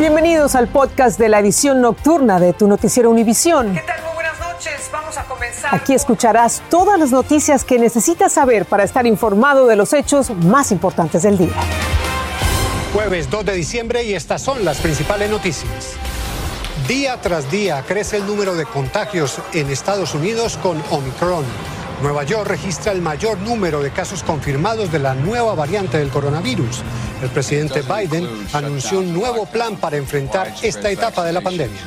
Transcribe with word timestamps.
Bienvenidos 0.00 0.54
al 0.54 0.66
podcast 0.66 1.18
de 1.18 1.28
la 1.28 1.40
edición 1.40 1.82
nocturna 1.82 2.40
de 2.40 2.54
tu 2.54 2.66
noticiero 2.66 3.10
Univisión. 3.10 3.74
¿Qué 3.74 3.82
tal? 3.82 4.02
Muy 4.02 4.14
buenas 4.14 4.40
noches. 4.40 4.88
Vamos 4.90 5.18
a 5.18 5.24
comenzar. 5.24 5.74
Aquí 5.74 5.92
escucharás 5.92 6.62
todas 6.70 6.98
las 6.98 7.10
noticias 7.10 7.64
que 7.64 7.78
necesitas 7.78 8.32
saber 8.32 8.64
para 8.64 8.82
estar 8.82 9.06
informado 9.06 9.66
de 9.66 9.76
los 9.76 9.92
hechos 9.92 10.30
más 10.30 10.72
importantes 10.72 11.22
del 11.24 11.36
día. 11.36 11.52
Jueves 12.94 13.28
2 13.28 13.44
de 13.44 13.52
diciembre 13.52 14.02
y 14.04 14.14
estas 14.14 14.40
son 14.40 14.64
las 14.64 14.78
principales 14.78 15.28
noticias. 15.28 15.92
Día 16.88 17.20
tras 17.20 17.50
día 17.50 17.84
crece 17.86 18.16
el 18.16 18.26
número 18.26 18.54
de 18.54 18.64
contagios 18.64 19.38
en 19.52 19.68
Estados 19.68 20.14
Unidos 20.14 20.56
con 20.62 20.82
Omicron. 20.88 21.44
Nueva 22.02 22.24
York 22.24 22.48
registra 22.48 22.92
el 22.92 23.02
mayor 23.02 23.38
número 23.38 23.82
de 23.82 23.90
casos 23.90 24.22
confirmados 24.22 24.90
de 24.90 24.98
la 24.98 25.14
nueva 25.14 25.54
variante 25.54 25.98
del 25.98 26.08
coronavirus. 26.08 26.82
El 27.22 27.28
presidente 27.28 27.82
Biden 27.82 28.26
anunció 28.54 29.00
un 29.00 29.12
nuevo 29.12 29.44
plan 29.44 29.76
para 29.76 29.98
enfrentar 29.98 30.54
esta 30.62 30.90
etapa 30.90 31.24
de 31.24 31.32
la 31.32 31.42
pandemia. 31.42 31.80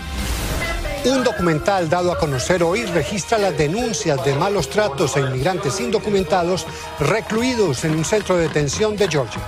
Un 1.05 1.23
documental 1.23 1.89
dado 1.89 2.11
a 2.11 2.17
conocer 2.17 2.63
hoy 2.63 2.85
registra 2.85 3.37
las 3.37 3.57
denuncias 3.57 4.23
de 4.23 4.35
malos 4.35 4.69
tratos 4.69 5.17
a 5.17 5.19
inmigrantes 5.19 5.79
indocumentados 5.81 6.65
recluidos 6.99 7.83
en 7.83 7.95
un 7.95 8.05
centro 8.05 8.37
de 8.37 8.43
detención 8.43 8.95
de 8.95 9.07
Georgia. 9.07 9.41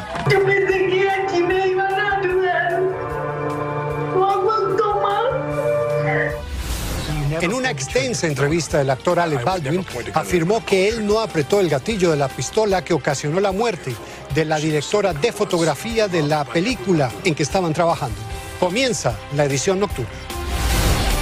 En 7.45 7.53
una 7.53 7.69
extensa 7.69 8.25
entrevista, 8.25 8.81
el 8.81 8.89
actor 8.89 9.19
Alec 9.19 9.43
Baldwin 9.43 9.85
afirmó 10.15 10.65
que 10.65 10.89
él 10.89 11.05
no 11.05 11.19
apretó 11.19 11.59
el 11.59 11.69
gatillo 11.69 12.09
de 12.09 12.17
la 12.17 12.27
pistola 12.27 12.83
que 12.83 12.91
ocasionó 12.91 13.39
la 13.39 13.51
muerte 13.51 13.95
de 14.33 14.45
la 14.45 14.57
directora 14.57 15.13
de 15.13 15.31
fotografía 15.31 16.07
de 16.07 16.23
la 16.23 16.43
película 16.43 17.11
en 17.23 17.35
que 17.35 17.43
estaban 17.43 17.71
trabajando. 17.71 18.17
Comienza 18.59 19.15
la 19.35 19.45
edición 19.45 19.79
nocturna. 19.79 20.09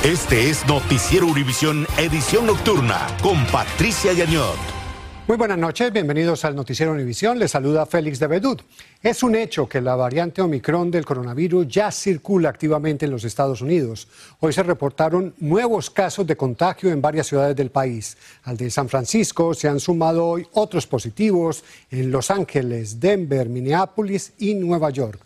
Este 0.02 0.49
es 0.49 0.65
Noticiero 0.65 1.27
Univisión 1.27 1.85
Edición 1.98 2.46
Nocturna 2.46 3.05
con 3.21 3.46
Patricia 3.48 4.13
Yañot. 4.13 4.73
Muy 5.26 5.38
buenas 5.38 5.57
noches, 5.57 5.93
bienvenidos 5.93 6.43
al 6.43 6.54
Noticiero 6.54 6.91
Univisión. 6.91 7.40
Les 7.40 7.52
saluda 7.52 7.85
Félix 7.85 8.20
de 8.20 8.27
Bedut. 8.27 8.62
Es 9.02 9.24
un 9.24 9.35
hecho 9.35 9.70
que 9.70 9.80
la 9.80 9.96
variante 9.96 10.41
Omicron 10.41 10.91
del 10.91 11.05
coronavirus 11.05 11.65
ya 11.70 11.91
circula 11.93 12.49
activamente 12.49 13.05
en 13.05 13.12
los 13.12 13.24
Estados 13.24 13.62
Unidos. 13.62 14.10
Hoy 14.41 14.52
se 14.52 14.63
reportaron 14.63 15.34
nuevos 15.38 15.90
casos 15.90 16.27
de 16.27 16.35
contagio 16.35 16.91
en 16.91 17.02
varias 17.02 17.27
ciudades 17.27 17.55
del 17.55 17.71
país. 17.71 18.18
Al 18.43 18.57
de 18.57 18.70
San 18.70 18.90
Francisco 18.90 19.54
se 19.54 19.70
han 19.70 19.80
sumado 19.80 20.26
hoy 20.27 20.46
otros 20.52 20.88
positivos 20.88 21.63
en 21.90 22.12
Los 22.12 22.30
Ángeles, 22.30 22.99
Denver, 22.99 23.48
Minneapolis 23.48 24.34
y 24.40 24.55
Nueva 24.55 24.90
York 24.90 25.21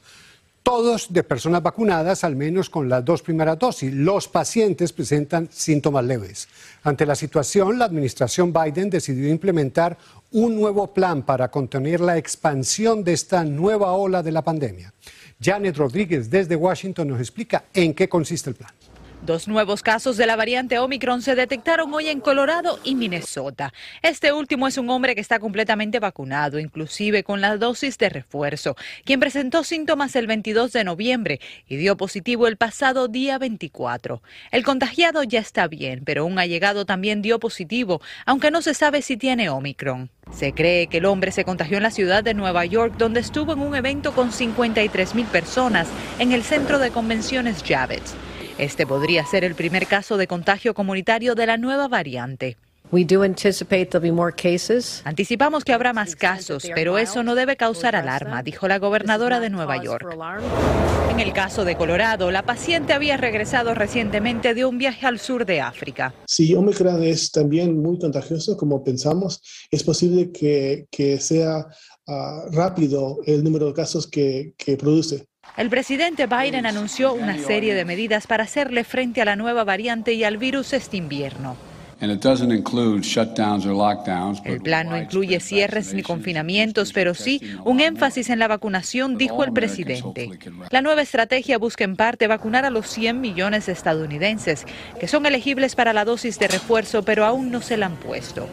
todos 0.68 1.14
de 1.14 1.24
personas 1.24 1.64
vacunadas, 1.64 2.26
al 2.26 2.36
menos 2.36 2.70
con 2.70 2.90
las 2.90 3.06
dos 3.06 3.22
primeras 3.22 3.58
dosis. 3.58 3.94
Los 3.94 4.28
pacientes 4.28 4.92
presentan 4.92 5.48
síntomas 5.50 6.04
leves. 6.04 6.50
Ante 6.84 7.06
la 7.06 7.16
situación, 7.16 7.80
la 7.80 7.86
administración 7.86 8.52
Biden 8.52 8.90
decidió 8.90 9.30
implementar 9.30 9.98
un 10.34 10.58
nuevo 10.58 10.94
plan 10.94 11.24
para 11.24 11.50
contener 11.50 12.02
la 12.02 12.18
expansión 12.18 13.02
de 13.06 13.14
esta 13.14 13.46
nueva 13.46 13.94
ola 13.94 14.22
de 14.22 14.34
la 14.34 14.42
pandemia. 14.42 14.94
Janet 15.42 15.78
Rodríguez 15.78 16.30
desde 16.30 16.58
Washington 16.58 17.08
nos 17.08 17.22
explica 17.22 17.64
en 17.74 17.94
qué 17.94 18.10
consiste 18.10 18.50
el 18.50 18.58
plan. 18.58 18.72
Dos 19.24 19.48
nuevos 19.48 19.82
casos 19.82 20.16
de 20.16 20.28
la 20.28 20.36
variante 20.36 20.78
Omicron 20.78 21.24
se 21.24 21.36
detectaron 21.36 21.92
hoy 21.94 22.08
en 22.08 22.22
Colorado 22.22 22.80
y 22.84 22.94
Minnesota. 22.94 23.74
Este 24.04 24.32
último 24.32 24.68
es 24.68 24.78
un 24.78 24.90
hombre 24.92 25.16
que 25.16 25.22
está 25.22 25.40
completamente 25.40 26.00
vacunado, 26.00 26.60
inclusive 26.60 27.24
con 27.24 27.42
la 27.42 27.58
dosis 27.58 27.98
de 27.98 28.10
refuerzo, 28.10 28.78
quien 29.06 29.20
presentó 29.20 29.64
síntomas 29.64 30.16
el 30.16 30.28
22 30.28 30.72
de 30.72 30.84
noviembre 30.84 31.40
y 31.68 31.78
dio 31.78 31.98
positivo 31.98 32.48
el 32.48 32.58
pasado 32.58 33.08
día 33.08 33.40
24. 33.40 34.22
El 34.52 34.64
contagiado 34.64 35.24
ya 35.24 35.40
está 35.40 35.68
bien, 35.68 36.04
pero 36.06 36.26
un 36.26 36.38
allegado 36.38 36.86
también 36.86 37.24
dio 37.24 37.40
positivo, 37.40 38.02
aunque 38.26 38.52
no 38.52 38.62
se 38.62 38.76
sabe 38.76 39.02
si 39.02 39.18
tiene 39.18 39.50
Omicron. 39.50 40.12
Se 40.32 40.54
cree 40.54 40.88
que 40.88 40.98
el 40.98 41.06
hombre 41.06 41.32
se 41.32 41.44
contagió 41.44 41.78
en 41.78 41.84
la 41.84 41.92
ciudad 41.92 42.24
de 42.24 42.36
Nueva 42.36 42.66
York, 42.66 42.94
donde 42.98 43.22
estuvo 43.22 43.54
en 43.54 43.60
un 43.60 43.76
evento 43.76 44.14
con 44.14 44.32
53 44.32 45.16
mil 45.16 45.26
personas 45.26 45.88
en 46.20 46.34
el 46.34 46.44
centro 46.44 46.78
de 46.78 46.92
convenciones 46.92 47.64
Javits. 47.68 48.14
Este 48.58 48.88
podría 48.88 49.24
ser 49.24 49.44
el 49.44 49.54
primer 49.54 49.86
caso 49.86 50.18
de 50.18 50.26
contagio 50.26 50.74
comunitario 50.74 51.36
de 51.36 51.46
la 51.46 51.58
nueva 51.58 51.88
variante. 51.88 52.58
We 52.92 53.04
do 53.04 53.22
anticipate 53.22 53.88
there'll 53.88 54.02
be 54.02 54.12
more 54.12 54.34
cases. 54.34 55.04
Anticipamos 55.06 55.64
que 55.64 55.74
habrá 55.74 55.94
más 55.94 56.16
casos, 56.16 56.68
pero 56.74 56.98
eso 56.98 57.22
no 57.22 57.36
debe 57.36 57.56
causar 57.56 57.96
alarma, 57.96 58.42
dijo 58.42 58.68
la 58.68 58.80
gobernadora 58.80 59.40
de 59.40 59.52
Nueva 59.52 59.84
York. 59.84 60.08
En 61.12 61.20
el 61.20 61.34
caso 61.34 61.66
de 61.66 61.76
Colorado, 61.76 62.32
la 62.32 62.44
paciente 62.44 62.94
había 62.94 63.18
regresado 63.18 63.76
recientemente 63.76 64.56
de 64.56 64.66
un 64.66 64.78
viaje 64.78 65.06
al 65.06 65.20
sur 65.20 65.46
de 65.46 65.62
África. 65.62 66.16
Si 66.26 66.56
Omicron 66.56 67.04
es 67.04 67.32
también 67.32 67.80
muy 67.80 68.00
contagioso, 68.00 68.58
como 68.58 68.84
pensamos, 68.84 69.42
es 69.70 69.84
posible 69.84 70.32
que, 70.32 70.88
que 70.90 71.20
sea 71.20 71.68
ah, 72.08 72.46
rápido 72.52 73.20
el 73.26 73.44
número 73.44 73.68
de 73.68 73.74
casos 73.74 74.08
que, 74.08 74.54
que 74.58 74.78
produce. 74.78 75.28
El 75.56 75.70
presidente 75.70 76.28
Biden 76.28 76.66
anunció 76.66 77.14
una 77.14 77.38
serie 77.38 77.74
de 77.74 77.86
medidas 77.86 78.28
para 78.28 78.44
hacerle 78.44 78.84
frente 78.84 79.22
a 79.22 79.26
la 79.26 79.36
nueva 79.36 79.64
variante 79.64 80.14
y 80.14 80.24
al 80.24 80.38
virus 80.38 80.74
este 80.74 80.98
invierno. 80.98 81.56
El 82.00 82.20
plan 84.62 84.90
no 84.90 84.98
incluye 84.98 85.40
cierres 85.40 85.94
ni 85.96 86.04
confinamientos, 86.04 86.94
pero 86.94 87.16
sí 87.16 87.42
un 87.66 87.80
énfasis 87.80 88.30
en 88.30 88.38
la 88.38 88.48
vacunación, 88.48 89.18
dijo 89.18 89.44
el 89.44 89.52
presidente. 89.52 90.30
La 90.70 90.84
nueva 90.84 91.02
estrategia 91.02 91.58
busca 91.58 91.84
en 91.84 91.96
parte 91.96 92.28
vacunar 92.28 92.66
a 92.66 92.70
los 92.70 92.88
100 92.88 93.20
millones 93.20 93.66
de 93.66 93.72
estadounidenses 93.72 94.66
que 95.00 95.08
son 95.08 95.26
elegibles 95.26 95.74
para 95.76 95.92
la 95.92 96.06
dosis 96.06 96.38
de 96.38 96.48
refuerzo, 96.48 97.02
pero 97.02 97.26
aún 97.26 97.50
no 97.50 97.62
se 97.62 97.78
la 97.78 97.88
han 97.88 97.96
puesto. 97.96 98.48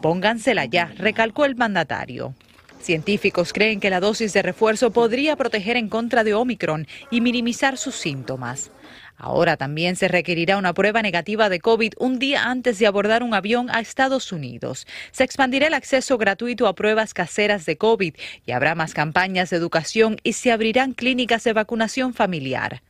Póngansela 0.00 0.64
ya, 0.64 0.92
recalcó 0.96 1.44
el 1.44 1.56
mandatario. 1.56 2.34
Científicos 2.82 3.52
creen 3.52 3.78
que 3.78 3.90
la 3.90 4.00
dosis 4.00 4.32
de 4.32 4.42
refuerzo 4.42 4.90
podría 4.90 5.36
proteger 5.36 5.76
en 5.76 5.88
contra 5.88 6.24
de 6.24 6.34
Omicron 6.34 6.88
y 7.12 7.20
minimizar 7.20 7.78
sus 7.78 7.94
síntomas. 7.94 8.72
Ahora 9.16 9.56
también 9.56 9.94
se 9.94 10.08
requerirá 10.08 10.56
una 10.56 10.74
prueba 10.74 11.00
negativa 11.00 11.48
de 11.48 11.60
COVID 11.60 11.92
un 11.98 12.18
día 12.18 12.50
antes 12.50 12.80
de 12.80 12.88
abordar 12.88 13.22
un 13.22 13.34
avión 13.34 13.70
a 13.70 13.78
Estados 13.78 14.32
Unidos. 14.32 14.88
Se 15.12 15.22
expandirá 15.22 15.68
el 15.68 15.74
acceso 15.74 16.18
gratuito 16.18 16.66
a 16.66 16.74
pruebas 16.74 17.14
caseras 17.14 17.66
de 17.66 17.76
COVID 17.76 18.14
y 18.44 18.50
habrá 18.50 18.74
más 18.74 18.94
campañas 18.94 19.50
de 19.50 19.58
educación 19.58 20.16
y 20.24 20.32
se 20.32 20.50
abrirán 20.50 20.92
clínicas 20.92 21.44
de 21.44 21.52
vacunación 21.52 22.14
familiar. 22.14 22.82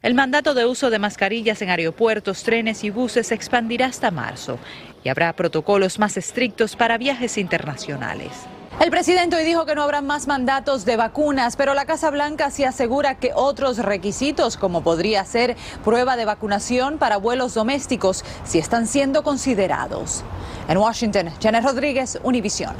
El 0.00 0.14
mandato 0.14 0.54
de 0.54 0.64
uso 0.64 0.90
de 0.90 1.00
mascarillas 1.00 1.60
en 1.60 1.70
aeropuertos, 1.70 2.44
trenes 2.44 2.84
y 2.84 2.90
buses 2.90 3.26
se 3.26 3.34
expandirá 3.34 3.86
hasta 3.86 4.12
marzo 4.12 4.60
y 5.02 5.08
habrá 5.08 5.32
protocolos 5.32 5.98
más 5.98 6.16
estrictos 6.16 6.76
para 6.76 6.98
viajes 6.98 7.36
internacionales. 7.36 8.30
El 8.78 8.90
presidente 8.90 9.36
hoy 9.36 9.44
dijo 9.44 9.66
que 9.66 9.74
no 9.74 9.82
habrá 9.82 10.00
más 10.00 10.26
mandatos 10.26 10.84
de 10.86 10.96
vacunas, 10.96 11.56
pero 11.56 11.74
la 11.74 11.84
Casa 11.84 12.08
Blanca 12.10 12.50
sí 12.50 12.64
asegura 12.64 13.16
que 13.16 13.32
otros 13.34 13.76
requisitos, 13.78 14.56
como 14.56 14.82
podría 14.82 15.22
ser 15.24 15.56
prueba 15.84 16.16
de 16.16 16.24
vacunación 16.24 16.96
para 16.96 17.18
vuelos 17.18 17.52
domésticos, 17.52 18.24
sí 18.44 18.58
están 18.58 18.86
siendo 18.86 19.22
considerados. 19.22 20.22
En 20.68 20.78
Washington, 20.78 21.30
Janet 21.42 21.64
Rodríguez, 21.64 22.20
Univisión. 22.22 22.74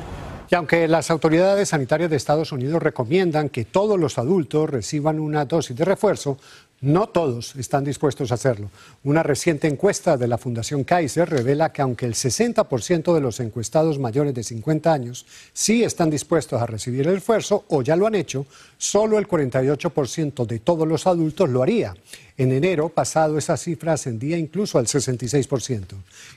Y 0.51 0.55
aunque 0.57 0.89
las 0.89 1.13
autoridades 1.13 1.69
sanitarias 1.69 2.11
de 2.11 2.17
Estados 2.17 2.51
Unidos 2.51 2.83
recomiendan 2.83 3.51
que 3.51 3.65
todos 3.65 4.01
los 4.01 4.19
adultos 4.19 4.69
reciban 4.69 5.21
una 5.21 5.45
dosis 5.45 5.77
de 5.77 5.85
refuerzo, 5.85 6.39
no 6.81 7.09
todos 7.11 7.55
están 7.57 7.85
dispuestos 7.85 8.33
a 8.33 8.35
hacerlo. 8.35 8.71
Una 9.05 9.23
reciente 9.23 9.69
encuesta 9.69 10.17
de 10.17 10.27
la 10.27 10.39
Fundación 10.39 10.83
Kaiser 10.83 11.29
revela 11.29 11.73
que 11.73 11.83
aunque 11.83 12.07
el 12.07 12.15
60% 12.15 13.15
de 13.15 13.21
los 13.21 13.39
encuestados 13.39 13.99
mayores 14.01 14.35
de 14.35 14.43
50 14.43 14.93
años 14.93 15.25
sí 15.53 15.85
están 15.85 16.11
dispuestos 16.11 16.61
a 16.61 16.67
recibir 16.67 17.07
el 17.07 17.19
esfuerzo 17.19 17.65
o 17.69 17.83
ya 17.83 17.95
lo 17.95 18.07
han 18.07 18.15
hecho, 18.15 18.47
solo 18.77 19.19
el 19.19 19.29
48% 19.29 20.47
de 20.47 20.59
todos 20.59 20.89
los 20.89 21.07
adultos 21.07 21.49
lo 21.49 21.63
haría. 21.63 21.95
En 22.41 22.53
enero 22.53 22.89
pasado 22.89 23.37
esa 23.37 23.59
cifra 23.59 23.93
ascendía 23.93 24.39
incluso 24.39 24.79
al 24.79 24.87
66%. 24.87 25.85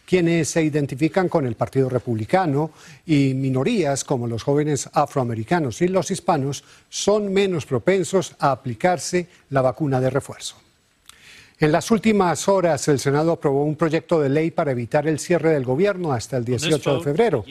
Quienes 0.05 0.49
se 0.49 0.61
identifican 0.61 1.29
con 1.29 1.45
el 1.45 1.55
Partido 1.55 1.87
Republicano 1.87 2.71
y 3.05 3.33
minorías 3.33 4.03
como 4.03 4.27
los 4.27 4.43
jóvenes 4.43 4.89
afroamericanos 4.91 5.81
y 5.81 5.87
los 5.87 6.11
hispanos 6.11 6.65
son 6.89 7.31
menos 7.31 7.65
propensos 7.65 8.35
a 8.39 8.51
aplicarse 8.51 9.29
la 9.49 9.61
vacuna 9.61 10.01
de 10.01 10.09
refuerzo. 10.09 10.57
En 11.57 11.71
las 11.71 11.89
últimas 11.89 12.49
horas, 12.49 12.85
el 12.89 12.99
Senado 12.99 13.31
aprobó 13.31 13.63
un 13.63 13.77
proyecto 13.77 14.19
de 14.19 14.27
ley 14.27 14.51
para 14.51 14.73
evitar 14.73 15.07
el 15.07 15.19
cierre 15.19 15.51
del 15.51 15.63
gobierno 15.63 16.11
hasta 16.11 16.35
el 16.35 16.43
18 16.43 16.97
de 16.97 17.01
febrero. 17.01 17.45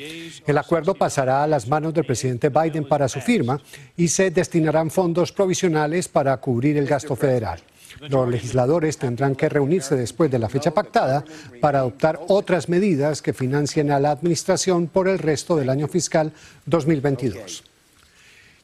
El 0.46 0.58
acuerdo 0.58 0.92
pasará 0.94 1.42
a 1.42 1.46
las 1.46 1.68
manos 1.68 1.94
del 1.94 2.04
presidente 2.04 2.50
Biden 2.50 2.86
para 2.86 3.08
su 3.08 3.22
firma 3.22 3.58
y 3.96 4.08
se 4.08 4.30
destinarán 4.30 4.90
fondos 4.90 5.32
provisionales 5.32 6.06
para 6.06 6.36
cubrir 6.36 6.76
el 6.76 6.86
gasto 6.86 7.16
federal. 7.16 7.62
Los 8.08 8.28
legisladores 8.28 8.98
tendrán 8.98 9.36
que 9.36 9.48
reunirse 9.48 9.94
después 9.94 10.30
de 10.30 10.38
la 10.38 10.48
fecha 10.48 10.72
pactada 10.72 11.24
para 11.60 11.80
adoptar 11.80 12.18
otras 12.28 12.68
medidas 12.68 13.22
que 13.22 13.32
financien 13.32 13.92
a 13.92 14.00
la 14.00 14.10
Administración 14.10 14.88
por 14.88 15.08
el 15.08 15.20
resto 15.20 15.56
del 15.56 15.70
año 15.70 15.86
fiscal 15.86 16.32
2022. 16.66 17.62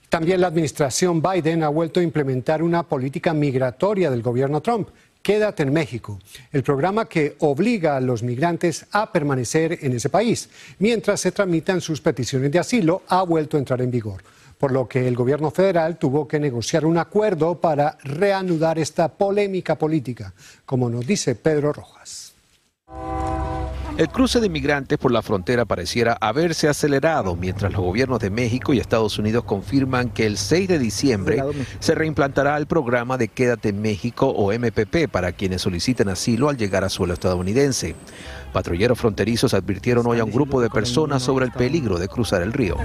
También 0.08 0.40
la 0.40 0.48
administración 0.48 1.22
Biden 1.22 1.62
ha 1.62 1.68
vuelto 1.68 2.00
a 2.00 2.02
implementar 2.02 2.62
una 2.62 2.82
política 2.82 3.32
migratoria 3.32 4.10
del 4.10 4.22
gobierno 4.22 4.60
Trump. 4.60 4.88
Quédate 5.22 5.62
en 5.62 5.72
México, 5.72 6.18
el 6.50 6.62
programa 6.62 7.04
que 7.04 7.36
obliga 7.40 7.96
a 7.96 8.00
los 8.00 8.22
migrantes 8.22 8.86
a 8.90 9.12
permanecer 9.12 9.78
en 9.82 9.92
ese 9.92 10.08
país 10.08 10.48
mientras 10.78 11.20
se 11.20 11.32
tramitan 11.32 11.80
sus 11.80 12.00
peticiones 12.00 12.50
de 12.50 12.58
asilo, 12.58 13.02
ha 13.08 13.22
vuelto 13.22 13.56
a 13.56 13.60
entrar 13.60 13.82
en 13.82 13.90
vigor, 13.90 14.22
por 14.58 14.72
lo 14.72 14.88
que 14.88 15.06
el 15.06 15.14
gobierno 15.14 15.50
federal 15.50 15.96
tuvo 15.98 16.26
que 16.26 16.40
negociar 16.40 16.84
un 16.84 16.98
acuerdo 16.98 17.60
para 17.60 17.96
reanudar 18.02 18.78
esta 18.78 19.08
polémica 19.08 19.76
política, 19.76 20.34
como 20.66 20.90
nos 20.90 21.06
dice 21.06 21.34
Pedro 21.34 21.72
Rojas. 21.72 22.34
El 23.98 24.08
cruce 24.10 24.38
de 24.38 24.48
migrantes 24.48 24.96
por 24.96 25.10
la 25.10 25.22
frontera 25.22 25.64
pareciera 25.64 26.16
haberse 26.20 26.68
acelerado 26.68 27.34
mientras 27.34 27.72
los 27.72 27.80
gobiernos 27.80 28.20
de 28.20 28.30
México 28.30 28.72
y 28.72 28.78
Estados 28.78 29.18
Unidos 29.18 29.42
confirman 29.42 30.10
que 30.10 30.24
el 30.24 30.38
6 30.38 30.68
de 30.68 30.78
diciembre 30.78 31.42
se 31.80 31.96
reimplantará 31.96 32.56
el 32.58 32.66
programa 32.66 33.18
de 33.18 33.26
Quédate 33.26 33.70
en 33.70 33.82
México 33.82 34.28
o 34.28 34.52
MPP 34.52 35.08
para 35.10 35.32
quienes 35.32 35.62
soliciten 35.62 36.08
asilo 36.10 36.48
al 36.48 36.56
llegar 36.56 36.84
a 36.84 36.90
suelo 36.90 37.12
estadounidense. 37.12 37.96
Patrulleros 38.52 39.00
fronterizos 39.00 39.52
advirtieron 39.52 40.06
hoy 40.06 40.20
a 40.20 40.24
un 40.24 40.30
grupo 40.30 40.60
de 40.60 40.70
personas 40.70 41.24
sobre 41.24 41.46
el 41.46 41.50
peligro 41.50 41.98
de 41.98 42.06
cruzar 42.06 42.42
el 42.42 42.52
río. 42.52 42.76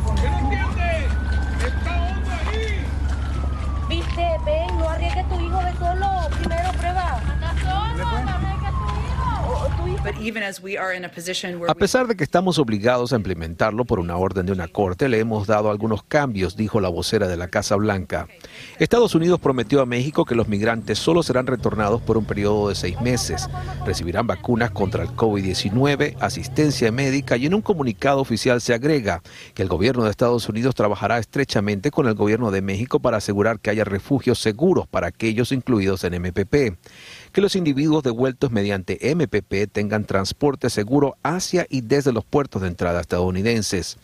A 11.67 11.75
pesar 11.75 12.07
de 12.07 12.15
que 12.15 12.23
estamos 12.23 12.57
obligados 12.57 13.11
a 13.11 13.17
implementarlo 13.17 13.83
por 13.83 13.99
una 13.99 14.15
orden 14.15 14.45
de 14.45 14.51
una 14.53 14.67
corte, 14.67 15.09
le 15.09 15.19
hemos 15.19 15.47
dado 15.47 15.69
algunos 15.69 16.03
cambios, 16.03 16.55
dijo 16.55 16.79
la 16.79 16.87
vocera 16.87 17.27
de 17.27 17.35
la 17.35 17.49
Casa 17.49 17.75
Blanca. 17.75 18.27
Estados 18.79 19.15
Unidos 19.15 19.39
prometió 19.39 19.81
a 19.81 19.85
México 19.85 20.23
que 20.23 20.35
los 20.35 20.47
migrantes 20.47 20.97
solo 20.97 21.23
serán 21.23 21.47
retornados 21.47 22.01
por 22.01 22.17
un 22.17 22.25
periodo 22.25 22.69
de 22.69 22.75
seis 22.75 22.99
meses. 23.01 23.49
Recibirán 23.85 24.25
vacunas 24.25 24.71
contra 24.71 25.03
el 25.03 25.09
COVID-19, 25.09 26.15
asistencia 26.19 26.91
médica 26.91 27.35
y 27.35 27.45
en 27.45 27.53
un 27.53 27.61
comunicado 27.61 28.21
oficial 28.21 28.61
se 28.61 28.73
agrega 28.73 29.21
que 29.53 29.63
el 29.63 29.67
gobierno 29.67 30.05
de 30.05 30.11
Estados 30.11 30.47
Unidos 30.47 30.75
trabajará 30.75 31.17
estrechamente 31.17 31.91
con 31.91 32.07
el 32.07 32.13
gobierno 32.13 32.51
de 32.51 32.61
México 32.61 32.99
para 32.99 33.17
asegurar 33.17 33.59
que 33.59 33.71
haya 33.71 33.83
refugios 33.83 34.39
seguros 34.39 34.87
para 34.87 35.07
aquellos 35.07 35.51
incluidos 35.51 36.03
en 36.03 36.21
MPP 36.21 36.77
que 37.33 37.41
los 37.41 37.55
individuos 37.55 38.03
devueltos 38.03 38.51
mediante 38.51 38.99
MPP 39.13 39.71
tengan 39.71 40.05
transporte 40.05 40.69
seguro 40.69 41.17
hacia 41.23 41.65
y 41.69 41.81
desde 41.81 42.13
los 42.13 42.23
puertos 42.23 42.61
de 42.61 42.69
entrada 42.69 43.01
estadounidenses. 43.01 43.97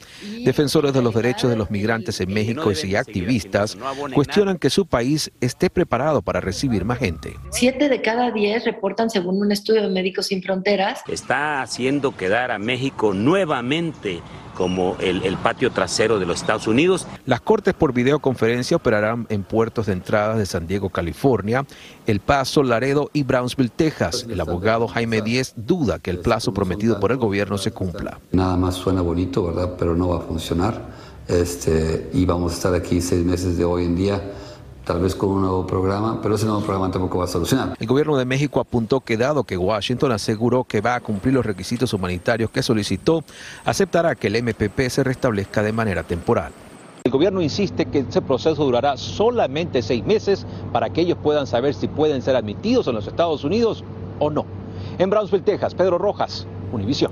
Defensores 0.43 0.93
de 0.93 1.01
los 1.01 1.13
derechos 1.13 1.49
de 1.49 1.55
los 1.55 1.69
migrantes 1.69 2.19
en 2.19 2.33
México 2.33 2.71
y 2.83 2.95
activistas 2.95 3.77
cuestionan 4.13 4.57
que 4.57 4.69
su 4.69 4.85
país 4.85 5.31
esté 5.41 5.69
preparado 5.69 6.21
para 6.21 6.41
recibir 6.41 6.85
más 6.85 6.97
gente. 6.97 7.35
Siete 7.51 7.87
de 7.87 8.01
cada 8.01 8.31
diez 8.31 8.65
reportan, 8.65 9.09
según 9.09 9.41
un 9.41 9.51
estudio 9.51 9.83
de 9.83 9.89
Médicos 9.89 10.27
Sin 10.27 10.41
Fronteras, 10.41 11.01
está 11.07 11.61
haciendo 11.61 12.15
quedar 12.17 12.51
a 12.51 12.57
México 12.57 13.13
nuevamente 13.13 14.21
como 14.59 14.97
el, 14.99 15.23
el, 15.23 15.37
patio 15.37 15.71
trasero 15.71 16.19
de 16.19 16.25
los 16.25 16.41
Estados 16.41 16.67
Unidos. 16.67 17.07
Las 17.25 17.39
cortes 17.39 17.73
por 17.73 17.93
videoconferencia 17.93 18.75
operarán 18.75 19.25
en 19.29 19.43
puertos 19.43 19.85
de 19.85 19.93
entrada 19.93 20.35
de 20.35 20.45
San 20.45 20.67
Diego, 20.67 20.89
California, 20.89 21.65
El 22.05 22.19
Paso, 22.19 22.61
Laredo 22.61 23.09
y 23.13 23.23
Brownsville, 23.23 23.69
Texas. 23.69 24.25
El 24.29 24.41
abogado 24.41 24.89
Jaime 24.89 25.21
Díez 25.21 25.53
duda 25.55 25.99
que 25.99 26.11
el 26.11 26.19
plazo 26.19 26.53
prometido 26.53 26.99
por 26.99 27.13
el 27.13 27.17
gobierno 27.17 27.57
se 27.57 27.71
cumpla. 27.71 28.19
Nada 28.33 28.57
más 28.57 28.75
suena 28.75 29.01
bonito, 29.01 29.45
¿verdad? 29.45 29.75
Pero 29.79 29.95
no 29.95 30.09
va 30.09 30.17
a 30.17 30.21
funcionar. 30.23 30.89
Este, 31.29 32.09
y 32.11 32.25
vamos 32.25 32.51
a 32.51 32.55
estar 32.55 32.73
aquí 32.73 32.99
seis 32.99 33.23
meses 33.23 33.57
de 33.57 33.63
hoy 33.63 33.85
en 33.85 33.95
día 33.95 34.21
tal 34.89 34.99
vez 34.99 35.13
con 35.13 35.29
un 35.29 35.41
nuevo 35.41 35.67
programa, 35.67 36.19
pero 36.19 36.33
ese 36.33 36.47
nuevo 36.47 36.61
programa 36.61 36.89
tampoco 36.89 37.19
va 37.19 37.25
a 37.25 37.27
solucionar. 37.27 37.75
El 37.79 37.85
gobierno 37.85 38.17
de 38.17 38.25
México 38.25 38.59
apuntó 38.59 39.01
que 39.01 39.17
dado 39.17 39.43
que 39.43 39.55
Washington 39.55 40.13
aseguró 40.13 40.63
que 40.63 40.81
va 40.81 40.95
a 40.95 40.99
cumplir 40.99 41.35
los 41.35 41.45
requisitos 41.45 41.93
humanitarios 41.93 42.49
que 42.49 42.63
solicitó, 42.63 43.23
aceptará 43.65 44.15
que 44.15 44.25
el 44.25 44.41
MPP 44.41 44.89
se 44.89 45.03
restablezca 45.03 45.61
de 45.61 45.73
manera 45.73 46.01
temporal. 46.01 46.51
El 47.03 47.11
gobierno 47.11 47.39
insiste 47.39 47.85
que 47.85 47.99
ese 47.99 48.23
proceso 48.23 48.65
durará 48.65 48.97
solamente 48.97 49.83
seis 49.83 50.03
meses 50.03 50.47
para 50.73 50.89
que 50.89 51.01
ellos 51.01 51.19
puedan 51.21 51.45
saber 51.45 51.75
si 51.75 51.87
pueden 51.87 52.23
ser 52.23 52.35
admitidos 52.35 52.87
en 52.87 52.95
los 52.95 53.05
Estados 53.05 53.43
Unidos 53.43 53.83
o 54.17 54.31
no. 54.31 54.47
En 54.97 55.11
Brownsville, 55.11 55.43
Texas, 55.43 55.75
Pedro 55.75 55.99
Rojas, 55.99 56.47
Univisión. 56.71 57.11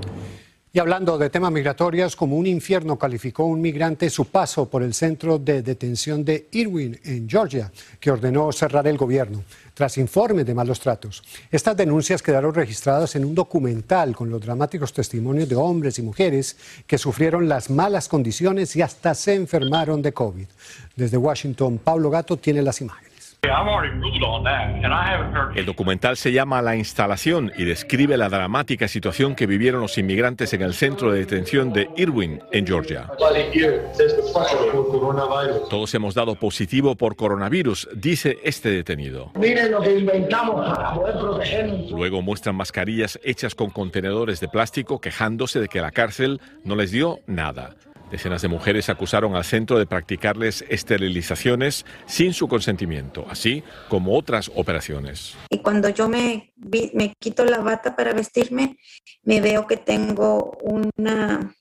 Y 0.74 0.80
hablando 0.80 1.18
de 1.18 1.30
temas 1.30 1.52
migratorios, 1.52 2.16
como 2.16 2.36
un 2.36 2.46
infierno 2.46 3.00
calificó 3.00 3.46
un 3.46 3.62
migrante 3.62 4.10
su 4.10 4.26
paso 4.26 4.70
por 4.70 4.84
el 4.84 4.94
centro 4.94 5.40
de 5.40 5.62
detención 5.62 6.26
de 6.26 6.50
Irwin, 6.52 7.00
en 7.04 7.28
Georgia, 7.28 7.72
que 8.00 8.12
ordenó 8.12 8.52
cerrar 8.52 8.86
el 8.86 8.98
gobierno 8.98 9.44
tras 9.74 9.98
informes 9.98 10.46
de 10.46 10.54
malos 10.54 10.80
tratos. 10.80 11.24
Estas 11.52 11.78
denuncias 11.78 12.22
quedaron 12.22 12.54
registradas 12.54 13.16
en 13.16 13.24
un 13.24 13.34
documental 13.34 14.16
con 14.16 14.30
los 14.30 14.42
dramáticos 14.42 14.92
testimonios 14.92 15.48
de 15.48 15.56
hombres 15.56 16.00
y 16.00 16.02
mujeres 16.02 16.58
que 16.86 16.98
sufrieron 16.98 17.48
las 17.48 17.70
malas 17.70 18.08
condiciones 18.08 18.76
y 18.76 18.82
hasta 18.82 19.14
se 19.14 19.36
enfermaron 19.36 20.02
de 20.02 20.14
COVID. 20.14 20.48
Desde 20.96 21.18
Washington, 21.18 21.80
Pablo 21.84 22.10
Gato 22.10 22.38
tiene 22.38 22.62
las 22.62 22.82
imágenes. 22.82 23.07
El 25.56 25.66
documental 25.66 26.18
se 26.18 26.32
llama 26.32 26.62
La 26.62 26.76
instalación 26.76 27.52
y 27.58 27.66
describe 27.66 28.18
la 28.18 28.30
dramática 28.30 28.88
situación 28.88 29.36
que 29.36 29.46
vivieron 29.48 29.82
los 29.82 29.98
inmigrantes 29.98 30.54
en 30.54 30.62
el 30.62 30.74
centro 30.74 31.12
de 31.12 31.20
detención 31.20 31.72
de 31.72 31.90
Irwin, 31.96 32.42
en 32.52 32.68
Georgia. 32.68 33.10
Todos 35.70 35.94
hemos 35.94 36.14
dado 36.16 36.36
positivo 36.36 36.96
por 36.96 37.16
coronavirus, 37.16 37.90
dice 37.96 38.38
este 38.44 38.70
detenido. 38.70 39.32
Luego 41.90 42.22
muestran 42.22 42.56
mascarillas 42.56 43.20
hechas 43.24 43.56
con 43.56 43.70
contenedores 43.70 44.40
de 44.40 44.48
plástico 44.48 45.00
quejándose 45.00 45.60
de 45.60 45.68
que 45.68 45.82
la 45.82 45.92
cárcel 45.92 46.42
no 46.64 46.76
les 46.76 46.92
dio 46.92 47.20
nada. 47.28 47.76
Decenas 48.12 48.42
de 48.42 48.48
mujeres 48.48 48.90
acusaron 48.90 49.36
al 49.36 49.44
centro 49.44 49.78
de 49.78 49.86
practicarles 49.86 50.64
esterilizaciones 50.70 51.86
sin 52.06 52.34
su 52.34 52.48
consentimiento, 52.48 53.26
así 53.30 53.64
como 53.90 54.18
otras 54.18 54.50
operaciones. 54.56 55.36
Y 55.50 55.60
cuando 55.60 55.90
yo 55.90 56.08
me, 56.08 56.54
me 56.56 57.14
quito 57.20 57.44
la 57.44 57.60
bata 57.60 57.96
para 57.96 58.14
vestirme, 58.14 58.78
me 59.24 59.42
veo 59.42 59.68
que 59.68 59.76
tengo 59.76 60.58
una, 60.62 61.54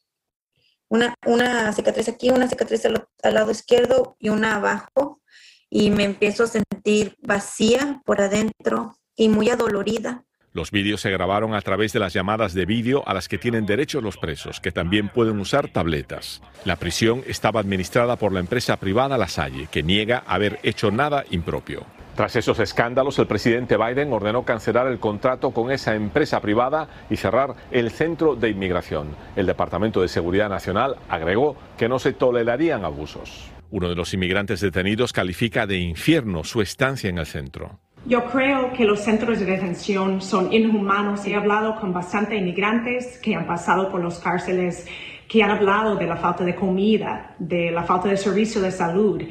una, 0.89 1.15
una 1.27 1.73
cicatriz 1.73 2.09
aquí, 2.09 2.31
una 2.31 2.49
cicatriz 2.49 2.85
al, 2.87 3.07
al 3.23 3.35
lado 3.35 3.51
izquierdo 3.51 4.17
y 4.21 4.29
una 4.29 4.57
abajo. 4.57 5.21
Y 5.69 5.91
me 5.91 6.05
empiezo 6.05 6.45
a 6.45 6.47
sentir 6.47 7.17
vacía 7.23 8.01
por 8.05 8.21
adentro 8.21 8.97
y 9.17 9.29
muy 9.29 9.51
adolorida. 9.51 10.26
Los 10.57 10.71
vídeos 10.71 11.03
se 11.03 11.11
grabaron 11.11 11.55
a 11.55 11.61
través 11.61 11.93
de 11.93 11.99
las 11.99 12.15
llamadas 12.15 12.55
de 12.55 12.65
vídeo 12.65 13.07
a 13.07 13.13
las 13.13 13.29
que 13.29 13.37
tienen 13.37 13.67
derecho 13.67 14.01
los 14.01 14.17
presos, 14.17 14.59
que 14.59 14.73
también 14.73 15.11
pueden 15.11 15.39
usar 15.39 15.69
tabletas. 15.69 16.41
La 16.65 16.77
prisión 16.77 17.23
estaba 17.27 17.61
administrada 17.61 18.17
por 18.17 18.33
la 18.33 18.41
empresa 18.41 18.79
privada 18.79 19.19
La 19.19 19.29
Salle, 19.29 19.69
que 19.71 19.83
niega 19.83 20.25
haber 20.27 20.59
hecho 20.63 20.91
nada 20.91 21.27
impropio. 21.31 21.85
Tras 22.15 22.37
esos 22.37 22.59
escándalos, 22.59 23.19
el 23.19 23.27
presidente 23.27 23.77
Biden 23.77 24.11
ordenó 24.11 24.47
cancelar 24.47 24.87
el 24.87 24.99
contrato 24.99 25.51
con 25.51 25.71
esa 25.71 25.95
empresa 25.95 26.41
privada 26.41 26.89
y 27.11 27.17
cerrar 27.17 27.55
el 27.71 27.91
centro 27.91 28.35
de 28.35 28.49
inmigración. 28.49 29.09
El 29.37 29.45
Departamento 29.45 30.01
de 30.01 30.09
Seguridad 30.09 30.49
Nacional 30.49 30.97
agregó 31.11 31.55
que 31.77 31.91
no 31.91 31.99
se 31.99 32.15
tolerarían 32.15 32.87
abusos. 32.87 33.51
Uno 33.71 33.91
de 33.91 33.95
los 33.95 34.15
inmigrantes 34.15 34.63
detenidos 34.63 35.13
califica 35.13 35.67
de 35.67 35.77
infierno 35.77 36.45
su 36.45 36.63
estancia 36.63 37.11
en 37.11 37.19
el 37.19 37.27
centro. 37.27 37.79
Yo 38.07 38.25
creo 38.27 38.73
que 38.73 38.85
los 38.85 39.01
centros 39.01 39.41
de 39.41 39.47
detención 39.47 40.23
son 40.23 40.53
inhumanos. 40.53 41.27
He 41.27 41.35
hablado 41.35 41.75
con 41.81 41.93
bastantes 41.93 42.39
inmigrantes 42.39 43.19
que 43.19 43.35
han 43.35 43.49
pasado 43.49 43.91
por 43.91 44.01
los 44.01 44.21
cárceles, 44.21 44.87
que 45.27 45.43
han 45.43 45.51
hablado 45.51 45.97
de 45.97 46.07
la 46.07 46.17
falta 46.17 46.45
de 46.45 46.55
comida, 46.55 47.35
de 47.41 47.73
la 47.73 47.83
falta 47.83 48.09
de 48.09 48.17
servicio 48.17 48.61
de 48.61 48.71
salud 48.71 49.23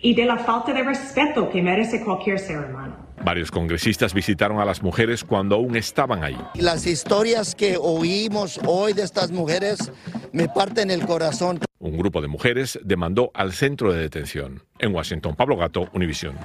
y 0.00 0.14
de 0.14 0.24
la 0.24 0.38
falta 0.38 0.72
de 0.72 0.82
respeto 0.82 1.50
que 1.50 1.60
merece 1.60 2.02
cualquier 2.02 2.38
ser 2.38 2.58
humano. 2.70 2.96
Varios 3.22 3.50
congresistas 3.50 4.14
visitaron 4.14 4.60
a 4.60 4.64
las 4.64 4.82
mujeres 4.82 5.24
cuando 5.24 5.56
aún 5.56 5.76
estaban 5.76 6.24
ahí. 6.24 6.38
Las 6.54 6.86
historias 6.86 7.54
que 7.54 7.76
oímos 7.76 8.58
hoy 8.66 8.94
de 8.94 9.02
estas 9.02 9.30
mujeres 9.30 9.92
me 10.32 10.48
parten 10.48 10.90
el 10.90 11.04
corazón. 11.04 11.60
Un 11.78 11.98
grupo 11.98 12.22
de 12.22 12.28
mujeres 12.28 12.78
demandó 12.82 13.30
al 13.34 13.52
centro 13.52 13.92
de 13.92 14.00
detención. 14.00 14.62
En 14.78 14.94
Washington, 14.94 15.36
Pablo 15.36 15.58
Gato, 15.58 15.90
Univisión. 15.92 16.36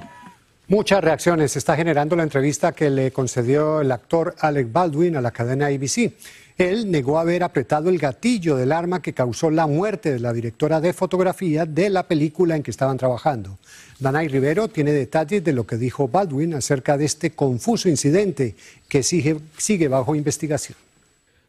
Muchas 0.70 1.02
reacciones 1.02 1.56
está 1.56 1.76
generando 1.76 2.14
la 2.14 2.24
entrevista 2.24 2.72
que 2.72 2.90
le 2.90 3.10
concedió 3.10 3.80
el 3.80 3.90
actor 3.90 4.34
Alec 4.38 4.70
Baldwin 4.70 5.16
a 5.16 5.22
la 5.22 5.30
cadena 5.30 5.68
ABC. 5.68 6.12
Él 6.58 6.90
negó 6.90 7.18
haber 7.18 7.42
apretado 7.42 7.88
el 7.88 7.96
gatillo 7.96 8.54
del 8.54 8.72
arma 8.72 9.00
que 9.00 9.14
causó 9.14 9.50
la 9.50 9.66
muerte 9.66 10.12
de 10.12 10.20
la 10.20 10.34
directora 10.34 10.82
de 10.82 10.92
fotografía 10.92 11.64
de 11.64 11.88
la 11.88 12.02
película 12.02 12.54
en 12.54 12.62
que 12.62 12.70
estaban 12.70 12.98
trabajando. 12.98 13.56
Danay 13.98 14.28
Rivero 14.28 14.68
tiene 14.68 14.92
detalles 14.92 15.42
de 15.42 15.54
lo 15.54 15.66
que 15.66 15.78
dijo 15.78 16.06
Baldwin 16.06 16.52
acerca 16.52 16.98
de 16.98 17.06
este 17.06 17.30
confuso 17.30 17.88
incidente 17.88 18.54
que 18.90 19.02
sigue, 19.02 19.38
sigue 19.56 19.88
bajo 19.88 20.14
investigación. 20.14 20.76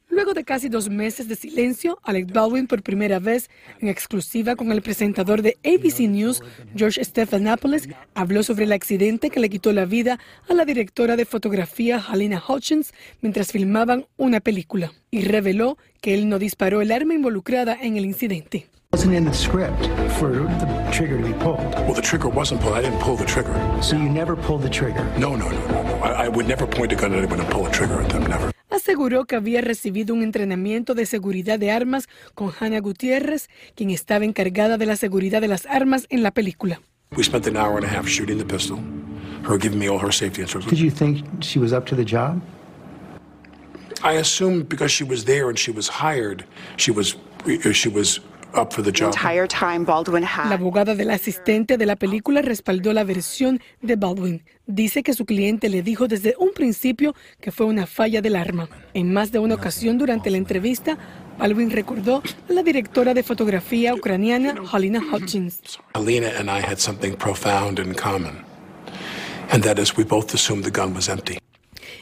Luego 0.09 0.33
de 0.33 0.43
casi 0.43 0.69
dos 0.69 0.89
meses 0.89 1.27
de 1.27 1.35
silencio, 1.35 1.99
Alec 2.03 2.33
Baldwin 2.33 2.65
por 2.65 2.81
primera 2.81 3.19
vez 3.19 3.47
en 3.79 3.89
exclusiva 3.89 4.55
con 4.55 4.71
el 4.71 4.81
presentador 4.81 5.43
de 5.43 5.57
ABC 5.63 6.09
News, 6.09 6.41
George 6.75 7.03
Stephanopoulos, 7.03 7.83
habló 8.15 8.41
sobre 8.41 8.65
el 8.65 8.71
accidente 8.71 9.29
que 9.29 9.39
le 9.39 9.49
quitó 9.49 9.71
la 9.71 9.85
vida 9.85 10.19
a 10.49 10.53
la 10.55 10.65
directora 10.65 11.15
de 11.15 11.25
fotografía 11.25 12.03
Halina 12.05 12.43
Hutchins 12.45 12.91
mientras 13.21 13.51
filmaban 13.51 14.07
una 14.17 14.39
película 14.39 14.91
y 15.11 15.21
reveló 15.21 15.77
que 16.01 16.15
él 16.15 16.27
no 16.27 16.39
disparó 16.39 16.81
el 16.81 16.91
arma 16.91 17.13
involucrada 17.13 17.77
en 17.79 17.97
el 17.97 18.05
incidente. 18.05 18.67
Wasn't 18.91 19.13
in 19.13 19.23
the 19.23 19.33
script 19.33 19.85
for 20.17 20.31
the 20.31 20.89
trigger 20.91 21.21
to 21.21 21.23
be 21.23 21.33
pulled. 21.33 21.59
Well, 21.85 21.93
the 21.93 22.01
trigger 22.01 22.27
wasn't 22.27 22.59
pulled. 22.61 22.73
I 22.73 22.81
didn't 22.81 22.99
pull 22.99 23.15
the 23.15 23.25
trigger. 23.25 23.53
So 23.83 23.95
you 23.95 24.09
never 24.09 24.35
pulled 24.35 24.63
the 24.63 24.69
trigger? 24.69 25.05
No, 25.15 25.35
no, 25.35 25.47
no, 25.47 25.67
no, 25.67 25.83
no. 25.83 25.95
I, 26.03 26.25
I 26.25 26.27
would 26.27 26.47
never 26.47 26.65
point 26.65 26.91
a 26.91 26.95
gun 26.95 27.13
at 27.13 27.19
anyone 27.19 27.39
and 27.39 27.47
pull 27.51 27.67
a 27.67 27.71
trigger 27.71 28.01
at 28.01 28.09
them. 28.09 28.23
Never. 28.23 28.51
Aseguró 28.71 29.25
que 29.25 29.35
había 29.35 29.61
recibido 29.61 30.15
un 30.15 30.23
entrenamiento 30.23 30.95
de 30.95 31.05
seguridad 31.05 31.59
de 31.59 31.69
armas 31.69 32.07
con 32.33 32.51
Hannah 32.51 32.79
Gutiérrez, 32.79 33.47
quien 33.75 33.91
estaba 33.91 34.25
encargada 34.25 34.79
de 34.79 34.87
la 34.87 34.95
seguridad 34.95 35.41
de 35.41 35.49
las 35.49 35.67
armas 35.67 36.07
en 36.09 36.23
la 36.23 36.31
película. 36.31 36.81
We 37.15 37.23
spent 37.23 37.45
an 37.45 37.57
hour 37.57 37.77
and 37.77 37.85
a 37.85 37.89
half 37.89 38.07
shooting 38.07 38.39
the 38.39 38.45
pistol, 38.45 38.79
her 39.43 39.59
giving 39.59 39.77
me 39.77 39.87
all 39.87 39.99
her 39.99 40.11
safety 40.11 40.41
instructions. 40.41 40.71
Did 40.71 40.79
you 40.79 40.89
think 40.89 41.23
she 41.41 41.59
was 41.59 41.73
up 41.73 41.85
to 41.87 41.95
the 41.95 42.05
job? 42.05 42.41
I 44.03 44.13
assumed 44.13 44.67
because 44.67 44.91
she 44.91 45.03
was 45.03 45.25
there 45.25 45.47
and 45.47 45.59
she 45.59 45.71
was 45.71 45.89
hired, 45.89 46.43
she 46.77 46.89
was 46.89 47.15
she 47.71 47.89
was 47.89 48.19
up 48.55 48.71
for 48.73 48.83
the 48.83 48.91
job. 48.91 49.13
La 50.49 50.55
abogada 50.55 50.95
del 50.95 51.11
asistente 51.11 51.77
de 51.77 51.85
la 51.85 51.95
película 51.95 52.41
respaldó 52.41 52.93
la 52.93 53.03
versión 53.03 53.59
de 53.81 53.95
Baldwin. 53.95 54.43
Dice 54.65 55.03
que 55.03 55.13
su 55.13 55.25
cliente 55.25 55.69
le 55.69 55.81
dijo 55.81 56.07
desde 56.07 56.35
un 56.37 56.51
principio 56.53 57.15
que 57.39 57.51
fue 57.51 57.65
una 57.65 57.85
falla 57.85 58.21
del 58.21 58.35
arma. 58.35 58.69
En 58.93 59.11
más 59.13 59.31
de 59.31 59.39
una 59.39 59.55
ocasión 59.55 59.97
durante 59.97 60.29
la 60.29 60.37
entrevista, 60.37 60.97
Baldwin 61.37 61.71
recordó 61.71 62.21
a 62.49 62.53
la 62.53 62.63
directora 62.63 63.13
de 63.13 63.23
fotografía 63.23 63.93
ucraniana 63.93 64.55
Halina 64.71 64.99
Hutchins. 64.99 65.79
Alina 65.93 66.31
and 66.37 66.49
I 66.49 66.59
had 66.59 66.77
something 66.77 67.15
profound 67.15 67.79
in 67.79 67.93
common, 67.95 68.43
and 69.51 69.63
that 69.63 69.79
is 69.79 69.95
we 69.95 70.03
both 70.03 70.33
assumed 70.33 70.65
the 70.65 70.71
gun 70.71 70.93
was 70.93 71.07
empty. 71.07 71.39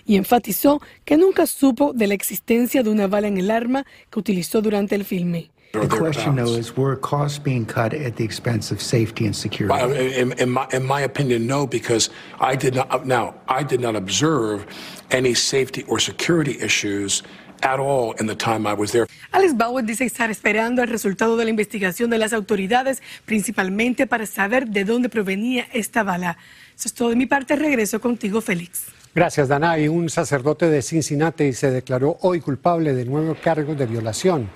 Y 0.05 0.15
enfatizó 0.15 0.81
que 1.05 1.17
nunca 1.17 1.45
supo 1.45 1.93
de 1.93 2.07
la 2.07 2.13
existencia 2.13 2.81
de 2.81 2.89
una 2.89 3.07
bala 3.07 3.27
en 3.27 3.37
el 3.37 3.51
arma 3.51 3.85
que 4.09 4.19
utilizó 4.19 4.61
durante 4.61 4.95
el 4.95 5.03
filme. 5.03 5.51
The 5.73 5.87
question, 5.87 6.35
though, 6.35 6.53
is 6.53 6.75
were 6.75 6.95
costs 6.95 7.39
being 7.39 7.65
cut 7.65 7.93
at 7.93 8.15
the 8.15 8.23
expense 8.23 8.71
of 8.71 8.81
safety 8.81 9.25
and 9.25 9.35
security? 9.35 10.19
In, 10.19 10.31
in, 10.33 10.49
my, 10.49 10.67
in 10.71 10.85
my 10.85 11.01
opinion, 11.01 11.45
no, 11.45 11.67
because 11.67 12.09
I 12.39 12.55
did 12.55 12.75
not. 12.75 13.05
Now, 13.05 13.35
I 13.47 13.63
did 13.63 13.81
not 13.81 13.95
observe 13.95 14.65
any 15.11 15.33
safety 15.33 15.83
or 15.87 15.99
security 15.99 16.57
issues 16.61 17.23
at 17.61 17.79
all 17.79 18.13
in 18.19 18.27
the 18.27 18.35
time 18.35 18.67
I 18.67 18.73
was 18.73 18.91
there. 18.91 19.07
Alex 19.31 19.55
Baldwin 19.55 19.85
dice 19.85 20.05
estar 20.05 20.31
esperando 20.31 20.81
el 20.83 20.89
resultado 20.89 21.37
de 21.37 21.43
la 21.43 21.49
investigación 21.49 22.09
de 22.09 22.17
las 22.17 22.33
autoridades, 22.33 23.01
principalmente 23.25 24.07
para 24.07 24.25
saber 24.25 24.67
de 24.67 24.85
dónde 24.85 25.09
provenía 25.09 25.67
esta 25.73 26.03
bala. 26.03 26.37
Eso 26.75 26.87
es 26.87 26.93
todo 26.93 27.09
de 27.09 27.15
mi 27.15 27.25
parte. 27.25 27.55
Regreso 27.55 27.99
contigo, 27.99 28.41
Félix. 28.41 28.85
Gracias, 29.13 29.47
Danay. 29.47 29.87
Un 29.87 30.09
sacerdote 30.09 30.69
de 30.69 30.81
Cincinnati 30.81 31.51
se 31.53 31.71
declaró 31.71 32.17
hoy 32.21 32.39
culpable 32.39 32.93
de 32.93 33.05
nuevo 33.05 33.35
cargo 33.41 33.73
de 33.73 33.85
violación. 33.87 34.49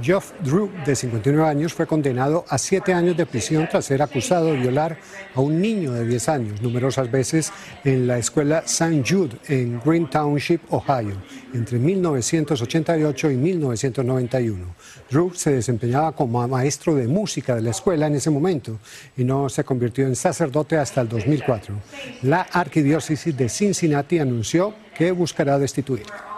Geoff 0.00 0.32
Drew, 0.40 0.70
de 0.84 0.94
59 0.94 1.48
años, 1.48 1.72
fue 1.72 1.86
condenado 1.86 2.44
a 2.48 2.58
siete 2.58 2.92
años 2.92 3.16
de 3.16 3.24
prisión 3.24 3.66
tras 3.70 3.86
ser 3.86 4.02
acusado 4.02 4.46
de 4.46 4.58
violar 4.58 4.98
a 5.34 5.40
un 5.40 5.60
niño 5.60 5.92
de 5.92 6.06
10 6.06 6.28
años 6.28 6.62
numerosas 6.62 7.10
veces 7.10 7.52
en 7.82 8.06
la 8.06 8.18
escuela 8.18 8.62
St. 8.66 9.02
Jude 9.06 9.38
en 9.48 9.80
Green 9.84 10.08
Township, 10.10 10.60
Ohio, 10.70 11.16
entre 11.54 11.78
1988 11.78 13.30
y 13.30 13.36
1991. 13.36 14.74
Drew 15.10 15.32
se 15.34 15.52
desempeñaba 15.52 16.12
como 16.12 16.46
maestro 16.46 16.94
de 16.94 17.08
música 17.08 17.54
de 17.54 17.62
la 17.62 17.70
escuela 17.70 18.06
en 18.06 18.16
ese 18.16 18.30
momento 18.30 18.78
y 19.16 19.24
no 19.24 19.48
se 19.48 19.64
convirtió 19.64 20.06
en 20.06 20.14
sacerdote 20.14 20.76
hasta 20.76 21.00
el 21.00 21.08
2004. 21.08 21.74
La 22.22 22.42
arquidiócesis 22.42 23.36
de 23.36 23.48
Cincinnati 23.48 24.18
anunció 24.18 24.74
que 24.96 25.10
buscará 25.12 25.58
destituirlo. 25.58 26.35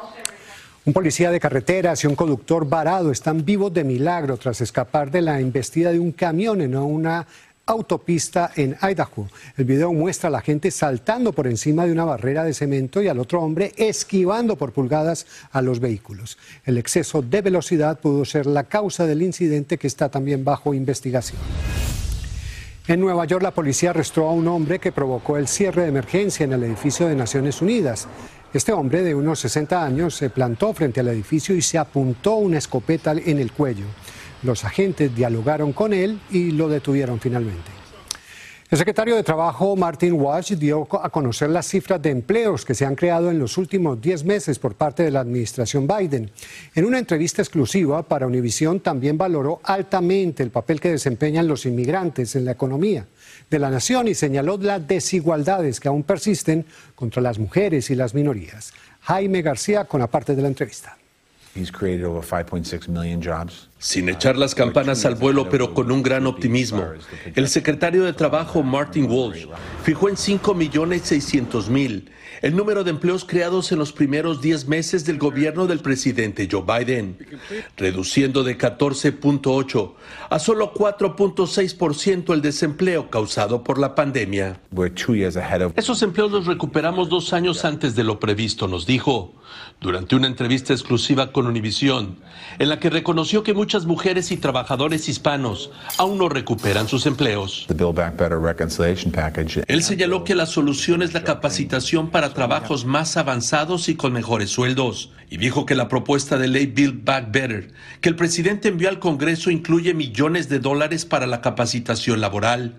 Un 0.89 0.95
policía 0.95 1.31
de 1.31 1.39
carreteras 1.39 2.03
y 2.03 2.07
un 2.07 2.17
conductor 2.17 2.67
varado 2.67 3.13
están 3.13 3.45
vivos 3.45 3.75
de 3.75 3.85
milagro 3.85 4.39
tras 4.39 4.63
escapar 4.63 5.11
de 5.11 5.21
la 5.21 5.39
embestida 5.39 5.93
de 5.93 5.99
un 5.99 6.13
camión 6.13 6.63
en 6.63 6.75
una 6.75 7.27
autopista 7.67 8.53
en 8.57 8.75
Idaho. 8.81 9.29
El 9.59 9.67
video 9.67 9.93
muestra 9.93 10.29
a 10.29 10.31
la 10.31 10.41
gente 10.41 10.71
saltando 10.71 11.35
por 11.35 11.47
encima 11.47 11.85
de 11.85 11.93
una 11.93 12.07
barrera 12.07 12.43
de 12.43 12.55
cemento 12.55 13.03
y 13.03 13.09
al 13.09 13.19
otro 13.19 13.43
hombre 13.43 13.75
esquivando 13.77 14.57
por 14.57 14.73
pulgadas 14.73 15.27
a 15.53 15.61
los 15.61 15.79
vehículos. 15.79 16.39
El 16.65 16.79
exceso 16.79 17.21
de 17.21 17.43
velocidad 17.43 18.01
pudo 18.01 18.25
ser 18.25 18.47
la 18.47 18.65
causa 18.65 19.05
del 19.05 19.21
incidente 19.21 19.77
que 19.77 19.89
está 19.89 20.09
también 20.09 20.43
bajo 20.43 20.73
investigación. 20.73 21.43
En 22.87 23.01
Nueva 23.01 23.27
York, 23.27 23.43
la 23.43 23.51
policía 23.51 23.91
arrestó 23.91 24.27
a 24.27 24.33
un 24.33 24.49
hombre 24.49 24.79
que 24.79 24.93
provocó 24.93 25.37
el 25.37 25.47
cierre 25.49 25.83
de 25.83 25.89
emergencia 25.89 26.45
en 26.45 26.55
el 26.55 26.65
edificio 26.65 27.07
de 27.07 27.15
Naciones 27.15 27.61
Unidas. 27.61 28.09
Este 28.55 28.73
hombre 28.73 29.03
de 29.03 29.15
unos 29.15 29.41
60 29.41 29.85
años 29.85 30.15
se 30.15 30.31
plantó 30.31 30.73
frente 30.73 31.01
al 31.01 31.09
edificio 31.09 31.55
y 31.55 31.61
se 31.61 31.77
apuntó 31.77 32.37
una 32.37 32.57
escopeta 32.57 33.13
en 33.13 33.39
el 33.39 33.53
cuello. 33.53 33.85
Los 34.43 34.65
agentes 34.65 35.15
dialogaron 35.15 35.75
con 35.75 35.93
él 35.93 36.19
y 36.31 36.53
lo 36.53 36.69
detuvieron 36.69 37.21
finalmente. 37.21 37.71
El 38.71 38.77
secretario 38.77 39.17
de 39.17 39.23
Trabajo, 39.23 39.77
Martin 39.77 40.13
Walsh, 40.13 40.53
dio 40.53 40.87
a 41.03 41.09
conocer 41.09 41.49
las 41.49 41.67
cifras 41.67 42.03
de 42.03 42.11
empleos 42.11 42.67
que 42.67 42.75
se 42.75 42.85
han 42.85 42.97
creado 42.97 43.31
en 43.31 43.39
los 43.39 43.57
últimos 43.57 43.99
10 43.99 44.25
meses 44.25 44.59
por 44.59 44.75
parte 44.75 45.03
de 45.03 45.11
la 45.11 45.21
administración 45.21 45.87
Biden. 45.87 46.31
En 46.75 46.85
una 46.85 46.99
entrevista 46.99 47.41
exclusiva 47.41 48.03
para 48.03 48.27
Univision 48.27 48.81
también 48.81 49.17
valoró 49.17 49.61
altamente 49.63 50.43
el 50.43 50.51
papel 50.51 50.83
que 50.83 50.91
desempeñan 50.91 51.49
los 51.49 51.65
inmigrantes 51.65 52.37
en 52.37 52.45
la 52.45 52.53
economía 52.53 53.07
de 53.49 53.59
la 53.59 53.71
nación 53.71 54.07
y 54.07 54.15
señaló 54.15 54.59
las 54.59 54.87
desigualdades 54.87 55.81
que 55.81 55.89
aún 55.89 56.03
persisten 56.03 56.67
contra 56.95 57.23
las 57.23 57.39
mujeres 57.39 57.89
y 57.89 57.95
las 57.95 58.13
minorías. 58.13 58.75
Jaime 59.01 59.41
García 59.41 59.87
con 59.87 60.01
la 60.01 60.09
parte 60.09 60.37
de 60.37 60.43
la 60.43 60.49
entrevista. 60.49 60.99
Sin 63.79 64.09
echar 64.09 64.37
las 64.37 64.55
campanas 64.55 65.05
al 65.05 65.15
vuelo, 65.15 65.49
pero 65.49 65.75
con 65.75 65.91
un 65.91 66.03
gran 66.03 66.27
optimismo, 66.27 66.85
el 67.35 67.49
secretario 67.49 68.05
de 68.05 68.13
Trabajo, 68.13 68.63
Martin 68.63 69.11
Walsh, 69.11 69.47
fijó 69.85 70.09
en 70.09 70.17
5 70.17 70.55
millones 70.55 71.03
600 71.03 71.71
mil 71.71 72.11
el 72.43 72.57
número 72.57 72.85
de 72.85 72.91
empleos 72.91 73.25
creados 73.25 73.73
en 73.73 73.79
los 73.79 73.93
primeros 73.93 74.41
10 74.41 74.69
meses 74.69 75.05
del 75.05 75.19
gobierno 75.19 75.67
del 75.67 75.81
presidente 75.81 76.49
Joe 76.51 76.63
Biden, 76.63 77.17
reduciendo 77.77 78.45
de 78.45 78.57
14.8 78.57 79.95
a 80.31 80.39
solo 80.39 80.73
4.6% 80.73 82.33
el 82.33 82.43
desempleo 82.43 83.11
causado 83.11 83.65
por 83.65 83.79
la 83.79 83.95
pandemia. 83.95 84.61
Esos 85.77 86.03
empleos 86.03 86.31
los 86.31 86.47
recuperamos 86.47 87.09
dos 87.09 87.33
años 87.33 87.65
antes 87.65 87.95
de 87.95 88.05
lo 88.05 88.21
previsto, 88.21 88.69
nos 88.69 88.87
dijo, 88.87 89.35
durante 89.81 90.17
una 90.17 90.27
entrevista 90.27 90.73
exclusiva 90.73 91.33
con 91.33 91.47
Univision, 91.47 92.17
en 92.59 92.69
la 92.69 92.79
que 92.79 92.91
reconoció 92.91 93.43
que 93.43 93.55
muchas 93.55 93.87
mujeres 93.87 94.31
y 94.31 94.37
trabajadores 94.37 95.09
hispanos 95.09 95.71
aún 95.97 96.19
no 96.19 96.29
recuperan 96.29 96.89
sus 96.89 97.07
empleos. 97.07 97.67
Él 99.69 99.83
señaló 99.83 100.25
que 100.25 100.35
la 100.35 100.47
solución 100.47 101.03
es 101.03 101.15
la 101.15 101.25
capacitación 101.25 102.11
para 102.11 102.28
trabajos 102.35 102.85
más 102.85 103.17
avanzados 103.17 103.89
y 103.89 103.95
con 103.95 104.13
mejores 104.13 104.51
sueldos. 104.51 105.13
Y 105.31 105.37
dijo 105.37 105.67
que 105.67 105.75
la 105.75 105.89
propuesta 105.89 106.39
de 106.39 106.49
ley 106.49 106.67
Build 106.67 107.05
Back 107.05 107.31
Better, 107.31 107.73
que 108.01 108.09
el 108.09 108.17
presidente 108.17 108.69
envió 108.69 108.89
al 108.89 108.99
Congreso, 108.99 109.51
incluye 109.51 109.95
millones 109.95 110.49
de 110.49 110.59
dólares 110.59 111.05
para 111.05 111.27
la 111.27 111.41
capacitación 111.41 112.21
laboral. 112.21 112.75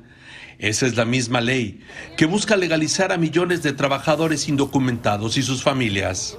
Esa 0.59 0.87
es 0.87 0.97
la 0.97 1.05
misma 1.05 1.39
ley 1.39 1.79
que 2.17 2.25
busca 2.25 2.57
legalizar 2.57 3.13
a 3.13 3.17
millones 3.17 3.63
de 3.63 3.71
trabajadores 3.71 4.49
indocumentados 4.49 5.37
y 5.37 5.41
sus 5.41 5.63
familias. 5.63 6.37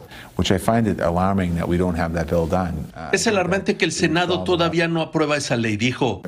Es 3.12 3.26
alarmante 3.26 3.78
que 3.78 3.86
el 3.86 3.92
Senado 3.92 4.44
todavía 4.44 4.88
no 4.88 5.00
aprueba 5.00 5.38
esa 5.38 5.56
ley, 5.56 5.78
dijo. 5.78 6.20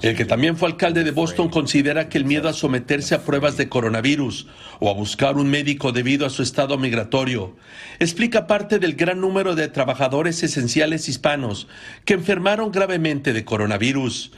El 0.00 0.16
que 0.16 0.24
también 0.24 0.56
fue 0.56 0.68
alcalde 0.68 1.04
de 1.04 1.10
Boston 1.10 1.50
considera 1.50 2.08
que 2.08 2.16
el 2.16 2.24
miedo 2.24 2.48
a 2.48 2.54
someterse 2.54 3.14
a 3.14 3.22
pruebas 3.22 3.58
de 3.58 3.68
coronavirus 3.68 4.46
o 4.80 4.90
a 4.90 4.94
buscar 4.94 5.36
un 5.36 5.50
médico 5.50 5.92
debido 5.92 6.26
a 6.26 6.30
su 6.30 6.42
estado 6.42 6.78
migratorio 6.78 7.54
explica 8.00 8.46
parte 8.46 8.78
del 8.78 8.94
gran 8.94 9.20
número 9.20 9.54
de 9.54 9.68
trabajadores 9.68 10.42
esenciales 10.42 11.08
hispanos 11.08 11.68
que 12.04 12.14
enfermaron 12.14 12.72
gravemente 12.72 13.32
de 13.32 13.44
coronavirus. 13.44 14.32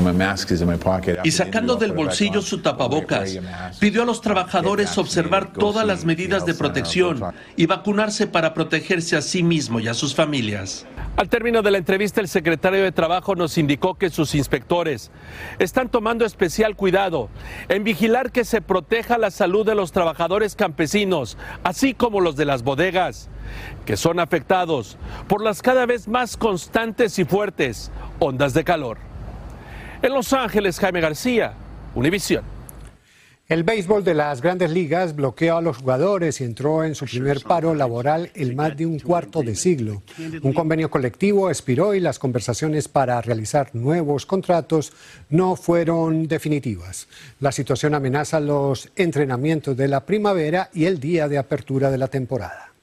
Y 1.23 1.31
sacando 1.31 1.77
del 1.77 1.93
bolsillo 1.93 2.43
su 2.43 2.59
tapabocas, 2.59 3.39
pidió 3.79 4.03
a 4.03 4.07
los 4.07 4.21
trabajadores 4.21 4.97
observar 4.99 5.53
todas 5.53 5.87
las 5.87 6.05
medidas 6.05 6.47
de 6.47 6.55
protección 6.55 7.23
y 7.57 7.67
vacunarse 7.67 8.27
para 8.27 8.55
protegerse 8.55 9.17
a 9.17 9.23
sí 9.23 9.43
mismo 9.43 9.81
y 9.81 9.89
a 9.89 9.95
sus 9.95 10.15
familias. 10.15 10.87
Al 11.17 11.29
término 11.29 11.63
de 11.63 11.71
la 11.71 11.79
entrevista, 11.79 12.21
el 12.21 12.27
secretario 12.27 12.83
de 12.83 12.91
Trabajo 12.91 13.37
nos 13.37 13.57
indicó 13.57 13.95
que 13.95 14.11
sus 14.11 14.35
inspectores 14.35 15.13
están 15.61 15.89
tomando 15.89 16.25
especial 16.25 16.75
cuidado 16.75 17.29
en 17.69 17.85
vigilar 17.85 18.33
que 18.33 18.45
se 18.45 18.61
proteja 18.61 19.17
la 19.17 19.31
salud 19.31 19.65
de 19.65 19.77
los 19.77 19.93
trabajadores 19.93 20.57
campesinos, 20.57 21.39
así 21.63 21.95
como 21.95 22.21
los 22.21 22.35
de 22.35 22.47
las 22.47 22.65
bodegas, 22.65 23.29
que 23.87 23.97
son 23.97 24.19
afectados 24.19 24.99
por 25.29 25.41
las 25.41 25.63
cada 25.63 25.87
vez 25.87 26.09
más 26.09 26.37
constantes 26.37 27.17
y 27.21 27.25
fuertes 27.25 27.93
ondas 28.19 28.53
de 28.53 28.65
calor. 28.65 29.14
En 30.05 30.13
Los 30.13 30.35
Ángeles, 30.35 30.79
Jaime 30.81 31.01
García, 31.01 31.55
Univisión. 31.95 32.45
El 33.49 33.63
béisbol 33.63 34.05
de 34.05 34.13
las 34.13 34.43
grandes 34.43 34.71
ligas 34.71 35.17
bloqueó 35.17 35.57
a 35.57 35.63
los 35.63 35.79
jugadores 35.79 36.43
y 36.43 36.45
entró 36.45 36.85
en 36.85 36.95
su 36.95 37.07
primer 37.07 37.41
paro 37.41 37.75
laboral 37.75 38.31
en 38.35 38.55
más 38.55 38.77
de 38.77 38.85
un 38.85 38.99
cuarto 38.99 39.41
de 39.41 39.57
siglo. 39.57 40.03
Un 40.43 40.53
convenio 40.53 40.91
colectivo 40.91 41.49
expiró 41.49 41.95
y 41.95 42.01
las 42.01 42.19
conversaciones 42.19 42.87
para 42.87 43.19
realizar 43.23 43.71
nuevos 43.73 44.27
contratos 44.27 44.93
no 45.31 45.57
fueron 45.57 46.29
definitivas. 46.29 47.09
La 47.41 47.51
situación 47.51 47.95
amenaza 47.95 48.41
los 48.41 48.91
entrenamientos 48.97 49.75
de 49.75 49.89
la 49.89 50.05
primavera 50.05 50.69
y 50.75 50.85
el 50.85 51.01
día 51.01 51.29
de 51.29 51.39
apertura 51.39 51.91
de 51.91 51.97
la 51.97 52.09
temporada. 52.09 52.74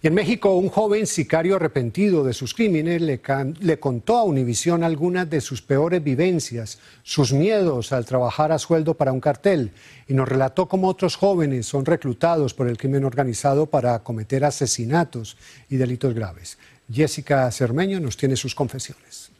Y 0.00 0.06
en 0.06 0.14
México, 0.14 0.54
un 0.54 0.68
joven 0.68 1.08
sicario 1.08 1.56
arrepentido 1.56 2.22
de 2.22 2.32
sus 2.32 2.54
crímenes 2.54 3.02
le, 3.02 3.80
contó 3.80 4.16
a 4.16 4.22
Univisión 4.22 4.84
algunas 4.84 5.28
de 5.28 5.40
sus 5.40 5.60
peores 5.60 6.04
vivencias, 6.04 6.78
sus 7.02 7.32
miedos 7.32 7.90
al 7.90 8.04
trabajar 8.04 8.52
a 8.52 8.60
sueldo 8.60 8.94
para 8.94 9.12
un 9.12 9.20
cartel, 9.20 9.72
y 10.06 10.14
nos 10.14 10.28
relató 10.28 10.68
cómo 10.68 10.86
otros 10.86 11.16
jóvenes 11.16 11.66
son 11.66 11.84
reclutados 11.84 12.54
por 12.54 12.68
el 12.68 12.78
crimen 12.78 13.04
organizado 13.04 13.66
para 13.66 13.98
cometer 14.04 14.44
asesinatos 14.44 15.36
y 15.68 15.78
delitos 15.78 16.14
graves. 16.14 16.58
Jessica 16.88 17.50
Cermeño 17.50 17.98
nos 17.98 18.16
tiene 18.16 18.36
sus 18.36 18.54
confesiones. 18.54 19.32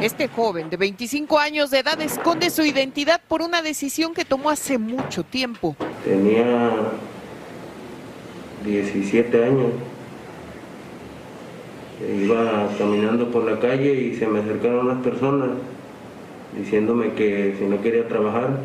Este 0.00 0.28
joven 0.28 0.70
de 0.70 0.76
25 0.76 1.40
años 1.40 1.72
de 1.72 1.80
edad 1.80 2.00
esconde 2.00 2.50
su 2.50 2.62
identidad 2.62 3.20
por 3.26 3.42
una 3.42 3.62
decisión 3.62 4.14
que 4.14 4.24
tomó 4.24 4.48
hace 4.48 4.78
mucho 4.78 5.24
tiempo. 5.24 5.74
Tenía 6.08 6.70
17 8.64 9.44
años. 9.44 9.72
Iba 12.24 12.70
caminando 12.78 13.30
por 13.30 13.44
la 13.44 13.60
calle 13.60 13.92
y 13.92 14.14
se 14.14 14.26
me 14.26 14.38
acercaron 14.38 14.86
unas 14.86 15.04
personas 15.04 15.50
diciéndome 16.56 17.12
que 17.12 17.56
si 17.58 17.66
no 17.66 17.82
quería 17.82 18.08
trabajar 18.08 18.60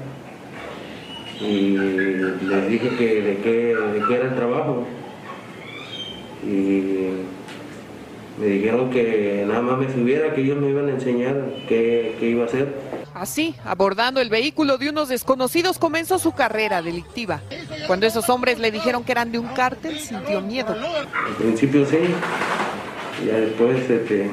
y 1.41 1.75
les 1.75 2.69
dije 2.69 2.89
que 2.97 3.21
de 3.21 3.37
qué, 3.43 3.71
era 3.71 4.29
el 4.29 4.35
trabajo 4.35 4.85
y 6.47 7.09
me 8.39 8.45
dijeron 8.45 8.89
que 8.89 9.43
nada 9.45 9.61
más 9.61 9.79
me 9.79 9.91
subiera, 9.91 10.33
que 10.33 10.41
ellos 10.43 10.61
me 10.61 10.69
iban 10.69 10.87
a 10.87 10.91
enseñar 10.91 11.43
qué, 11.67 12.15
qué 12.21 12.29
iba 12.29 12.43
a 12.43 12.45
hacer. 12.45 12.82
Así, 13.13 13.55
abordando 13.63 14.21
el 14.21 14.29
vehículo 14.29 14.77
de 14.77 14.89
unos 14.89 15.09
desconocidos, 15.09 15.77
comenzó 15.77 16.17
su 16.17 16.31
carrera 16.33 16.81
delictiva. 16.81 17.41
Cuando 17.85 18.07
esos 18.07 18.29
hombres 18.29 18.59
le 18.59 18.71
dijeron 18.71 19.03
que 19.03 19.11
eran 19.11 19.31
de 19.31 19.39
un 19.39 19.47
cártel, 19.47 19.99
sintió 19.99 20.41
miedo. 20.41 20.73
Al 20.73 21.35
principio 21.35 21.85
sí, 21.85 21.97
ya 23.25 23.33
después 23.33 23.85
se 23.85 23.99
te, 23.99 24.31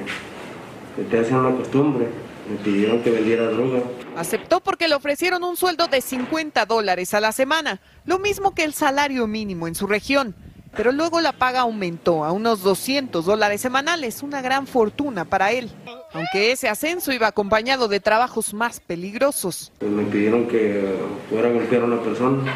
se 0.96 1.02
te 1.10 1.18
hace 1.18 1.34
una 1.34 1.54
costumbre. 1.56 2.08
Me 2.50 2.56
pidieron 2.56 3.02
que 3.02 3.10
vendiera 3.10 3.44
droga. 3.44 3.82
Aceptó 4.16 4.60
porque 4.60 4.88
le 4.88 4.94
ofrecieron 4.96 5.44
un 5.44 5.56
sueldo 5.56 5.86
de 5.86 6.00
50 6.00 6.66
dólares 6.66 7.14
a 7.14 7.20
la 7.20 7.32
semana, 7.32 7.80
lo 8.06 8.18
mismo 8.18 8.54
que 8.54 8.64
el 8.64 8.74
salario 8.74 9.26
mínimo 9.26 9.68
en 9.68 9.74
su 9.74 9.86
región. 9.86 10.34
Pero 10.74 10.90
luego 10.90 11.20
la 11.20 11.32
paga 11.32 11.60
aumentó 11.60 12.24
a 12.24 12.32
unos 12.32 12.62
200 12.62 13.24
dólares 13.24 13.60
semanales, 13.60 14.22
una 14.22 14.40
gran 14.40 14.66
fortuna 14.66 15.24
para 15.24 15.52
él. 15.52 15.70
Aunque 16.12 16.50
ese 16.50 16.68
ascenso 16.68 17.12
iba 17.12 17.28
acompañado 17.28 17.86
de 17.86 18.00
trabajos 18.00 18.52
más 18.52 18.80
peligrosos. 18.80 19.72
Me 19.80 20.02
pidieron 20.04 20.48
que 20.48 20.96
fuera 21.28 21.48
a 21.48 21.52
golpear 21.52 21.82
a 21.82 21.84
una 21.84 22.02
persona. 22.02 22.52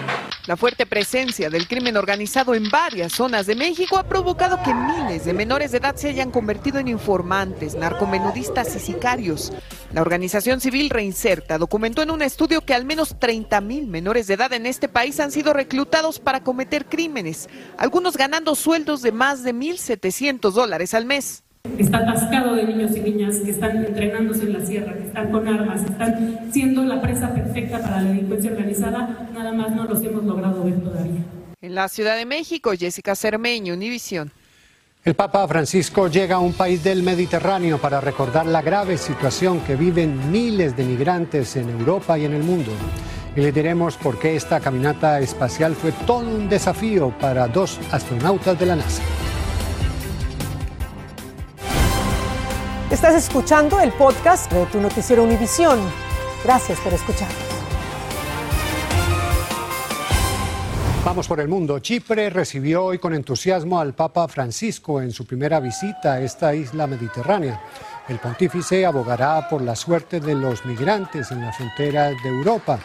La 0.47 0.57
fuerte 0.57 0.87
presencia 0.87 1.49
del 1.49 1.69
crimen 1.69 1.97
organizado 1.97 2.55
en 2.55 2.69
varias 2.69 3.13
zonas 3.13 3.47
de 3.47 3.55
México 3.55 3.97
ha 3.97 4.03
provocado 4.09 4.61
que 4.63 4.75
miles 4.75 5.25
de 5.25 5.33
menores 5.33 5.71
de 5.71 5.79
edad 5.79 5.95
se 5.95 6.09
hayan 6.09 6.33
convertido 6.33 6.81
en 6.81 6.89
informantes, 6.89 7.77
narcomenudistas 7.77 8.75
y 8.75 8.81
sicarios. 8.81 9.53
La 9.93 10.03
organización 10.03 10.61
civil 10.61 10.91
Reinserta 10.91 11.57
documentó 11.57 12.03
en 12.03 12.11
un 12.11 12.23
estudio 12.23 12.61
que 12.61 12.75
al 12.75 12.85
menos 12.85 13.19
30 13.21 13.61
mil 13.61 13.87
menores 13.87 14.27
de 14.27 14.35
edad 14.35 14.53
en 14.53 14.67
este 14.67 14.89
país 14.89 15.21
han 15.21 15.31
sido 15.31 15.53
reclutados 15.53 16.19
para 16.19 16.43
cometer 16.43 16.87
crímenes, 16.87 17.49
algunos 17.79 18.17
ganando 18.17 18.57
sueldos 18.57 19.01
de 19.01 19.13
más 19.13 19.45
de 19.45 19.55
1.700 19.55 20.51
dólares 20.51 20.93
al 20.93 21.07
mes 21.07 21.44
está 21.79 21.99
atascado 21.99 22.55
de 22.55 22.65
niños 22.65 22.97
y 22.97 23.01
niñas 23.01 23.37
que 23.45 23.51
están 23.51 23.85
entrenándose 23.85 24.43
en 24.45 24.53
la 24.53 24.65
sierra, 24.65 24.95
que 24.95 25.07
están 25.07 25.31
con 25.31 25.47
armas, 25.49 25.83
están 25.83 26.53
siendo 26.53 26.85
la 26.85 27.01
presa 27.01 27.33
perfecta 27.33 27.81
para 27.81 28.03
la 28.03 28.09
delincuencia 28.11 28.51
organizada, 28.51 29.29
nada 29.33 29.53
más 29.53 29.75
no 29.75 29.85
los 29.85 30.03
hemos 30.03 30.25
logrado 30.25 30.65
ver 30.65 30.81
todavía. 30.81 31.23
En 31.61 31.75
la 31.75 31.89
Ciudad 31.89 32.17
de 32.17 32.27
México, 32.27 32.73
Jessica 32.79 33.15
Cermeño, 33.15 33.75
Univisión. 33.75 34.31
El 35.05 35.15
Papa 35.15 35.47
Francisco 35.47 36.09
llega 36.09 36.37
a 36.37 36.41
un 36.41 36.55
país 36.55 36.83
del 36.83 37.03
Mediterráneo 37.03 37.79
para 37.79 38.01
recordar 38.01 38.47
la 38.47 38.63
grave 38.63 38.97
situación 38.97 39.61
que 39.61 39.77
viven 39.77 40.31
miles 40.31 40.77
de 40.77 40.85
migrantes 40.85 41.57
en 41.57 41.69
Europa 41.69 42.19
y 42.19 42.25
en 42.25 42.33
el 42.33 42.43
mundo. 42.43 42.73
Y 43.37 43.41
le 43.41 43.53
diremos 43.53 43.97
por 43.97 44.19
qué 44.19 44.37
esta 44.37 44.61
caminata 44.61 45.21
espacial 45.21 45.75
fue 45.75 45.93
todo 46.07 46.27
un 46.27 46.49
desafío 46.49 47.11
para 47.19 47.49
dos 47.49 47.81
astronautas 47.91 48.59
de 48.59 48.67
la 48.67 48.77
NASA. 48.77 49.03
Estás 53.05 53.29
escuchando 53.29 53.81
el 53.81 53.93
podcast 53.93 54.51
de 54.51 54.65
tu 54.65 54.81
noticiero 54.81 55.25
Univisión. 55.25 55.79
Gracias 56.43 56.81
por 56.81 56.91
escucharnos. 56.95 57.37
Vamos 61.05 61.29
por 61.29 61.39
el 61.39 61.49
mundo. 61.49 61.81
Chipre 61.81 62.31
recibió 62.31 62.83
hoy 62.83 62.99
con 62.99 63.13
entusiasmo 63.13 63.79
al 63.79 63.93
Papa 63.93 64.27
Francisco 64.27 65.03
en 65.03 65.11
su 65.11 65.27
primera 65.27 65.61
visita 65.61 66.15
a 66.15 66.21
esta 66.23 66.55
isla 66.55 66.87
mediterránea. 66.87 67.61
El 68.09 68.19
pontífice 68.21 68.87
abogará 68.87 69.51
por 69.51 69.61
la 69.61 69.77
suerte 69.77 70.19
de 70.19 70.35
los 70.35 70.65
migrantes 70.65 71.31
en 71.31 71.43
las 71.43 71.59
fronteras 71.59 72.15
de 72.23 72.31
Europa 72.31 72.79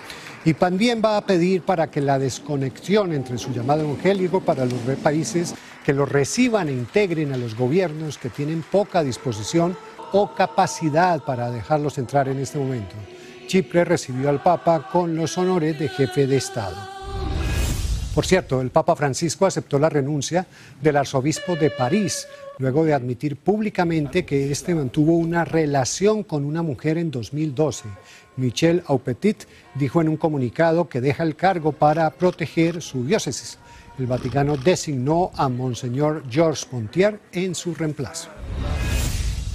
y 0.43 0.53
también 0.53 1.01
va 1.01 1.15
a 1.15 1.25
pedir 1.25 1.62
para 1.62 1.89
que 1.89 2.01
la 2.01 2.19
desconexión 2.19 3.13
entre 3.13 3.38
su 3.38 3.53
llamado 3.53 3.84
evangélico 3.84 4.41
para 4.41 4.65
los 4.65 4.82
países 5.01 5.55
que 5.86 5.93
los 5.93 6.10
reciban 6.10 6.67
e 6.67 6.73
integren 6.73 7.32
a 7.32 7.38
los 7.38 7.55
gobiernos 7.55 8.17
que 8.17 8.27
tienen 8.27 8.65
poca 8.69 9.01
disposición 9.01 9.77
o 10.13 10.34
capacidad 10.34 11.22
para 11.24 11.52
dejarlos 11.52 11.98
entrar 11.98 12.28
en 12.28 12.39
este 12.39 12.60
momento. 12.60 12.95
Chipre 13.48 13.84
recibió 13.84 14.30
al 14.30 14.43
Papa 14.43 14.89
con 14.91 15.15
los 15.15 15.38
honores 15.38 15.78
de 15.80 15.89
jefe 15.89 16.28
de 16.28 16.38
Estado. 16.38 16.78
Por 18.13 18.26
cierto, 18.26 18.60
el 18.60 18.69
Papa 18.69 18.95
Francisco 18.95 19.45
aceptó 19.45 19.80
la 19.80 19.89
renuncia 19.89 20.45
del 20.82 20.98
arzobispo 20.98 21.56
de 21.56 21.69
París 21.69 22.28
luego 22.58 22.84
de 22.84 22.93
admitir 22.93 23.38
públicamente 23.38 24.26
que 24.26 24.52
éste 24.52 24.76
mantuvo 24.76 25.15
una 25.15 25.45
relación 25.45 26.24
con 26.24 26.43
una 26.43 26.62
mujer 26.62 26.98
en 26.98 27.10
2012. 27.10 27.86
Michel 28.36 28.84
Aupetit 28.88 29.45
dijo 29.76 30.02
en 30.02 30.10
un 30.10 30.17
comunicado 30.17 30.89
que 30.89 31.02
deja 31.02 31.24
el 31.24 31.36
cargo 31.36 31.72
para 31.72 32.10
proteger 32.10 32.82
su 32.82 33.06
diócesis. 33.06 33.58
El 33.98 34.08
Vaticano 34.08 34.58
designó 34.58 35.32
a 35.36 35.48
Monseñor 35.50 36.24
Georges 36.30 36.65
Pontier 36.65 37.19
en 37.32 37.56
su 37.56 37.74
reemplazo. 37.74 38.30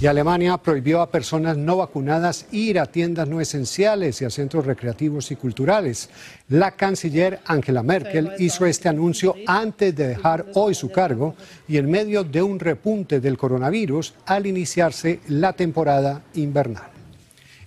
Y 0.01 0.07
Alemania 0.07 0.57
prohibió 0.57 0.99
a 0.99 1.09
personas 1.09 1.55
no 1.55 1.77
vacunadas 1.77 2.47
ir 2.51 2.79
a 2.79 2.85
tiendas 2.85 3.29
no 3.29 3.39
esenciales 3.39 4.21
y 4.21 4.25
a 4.25 4.29
centros 4.29 4.65
recreativos 4.65 5.31
y 5.31 5.37
culturales. 5.37 6.09
La 6.49 6.71
canciller 6.71 7.39
Angela 7.45 7.81
Merkel 7.81 8.33
hizo 8.39 8.65
este 8.65 8.89
anuncio 8.89 9.35
antes 9.47 9.95
de 9.95 10.09
dejar 10.09 10.47
hoy 10.53 10.75
su 10.75 10.91
cargo 10.91 11.35
y 11.65 11.77
en 11.77 11.89
medio 11.89 12.25
de 12.25 12.43
un 12.43 12.59
repunte 12.59 13.21
del 13.21 13.37
coronavirus 13.37 14.15
al 14.25 14.45
iniciarse 14.45 15.21
la 15.29 15.53
temporada 15.53 16.23
invernal. 16.33 16.89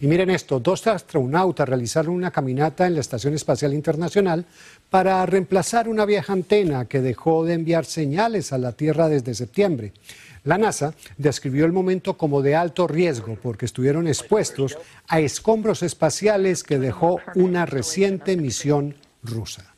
Y 0.00 0.06
miren 0.06 0.30
esto, 0.30 0.60
dos 0.60 0.86
astronautas 0.86 1.68
realizaron 1.68 2.14
una 2.14 2.30
caminata 2.30 2.86
en 2.86 2.94
la 2.94 3.00
Estación 3.00 3.34
Espacial 3.34 3.74
Internacional 3.74 4.44
para 4.90 5.24
reemplazar 5.26 5.88
una 5.88 6.04
vieja 6.04 6.32
antena 6.32 6.84
que 6.84 7.00
dejó 7.00 7.44
de 7.44 7.54
enviar 7.54 7.84
señales 7.84 8.52
a 8.52 8.58
la 8.58 8.72
Tierra 8.72 9.08
desde 9.08 9.34
septiembre. 9.34 9.92
La 10.48 10.56
NASA 10.56 10.94
describió 11.18 11.66
el 11.66 11.72
momento 11.72 12.16
como 12.16 12.40
de 12.40 12.56
alto 12.56 12.86
riesgo 12.86 13.36
porque 13.42 13.66
estuvieron 13.66 14.08
expuestos 14.08 14.78
a 15.06 15.20
escombros 15.20 15.82
espaciales 15.82 16.64
que 16.64 16.78
dejó 16.78 17.20
una 17.34 17.66
reciente 17.66 18.34
misión 18.34 18.94
rusa. 19.22 19.74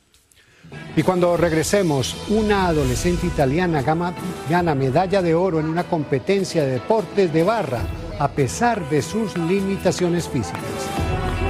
Y 0.95 1.03
cuando 1.03 1.35
regresemos, 1.35 2.15
una 2.29 2.67
adolescente 2.67 3.27
italiana 3.27 3.81
gana 3.81 4.73
medalla 4.73 5.21
de 5.21 5.35
oro 5.35 5.59
en 5.59 5.65
una 5.65 5.83
competencia 5.83 6.63
de 6.63 6.71
deportes 6.71 7.33
de 7.33 7.43
barra 7.43 7.81
a 8.17 8.29
pesar 8.29 8.89
de 8.89 9.01
sus 9.01 9.35
limitaciones 9.35 10.29
físicas. 10.29 10.61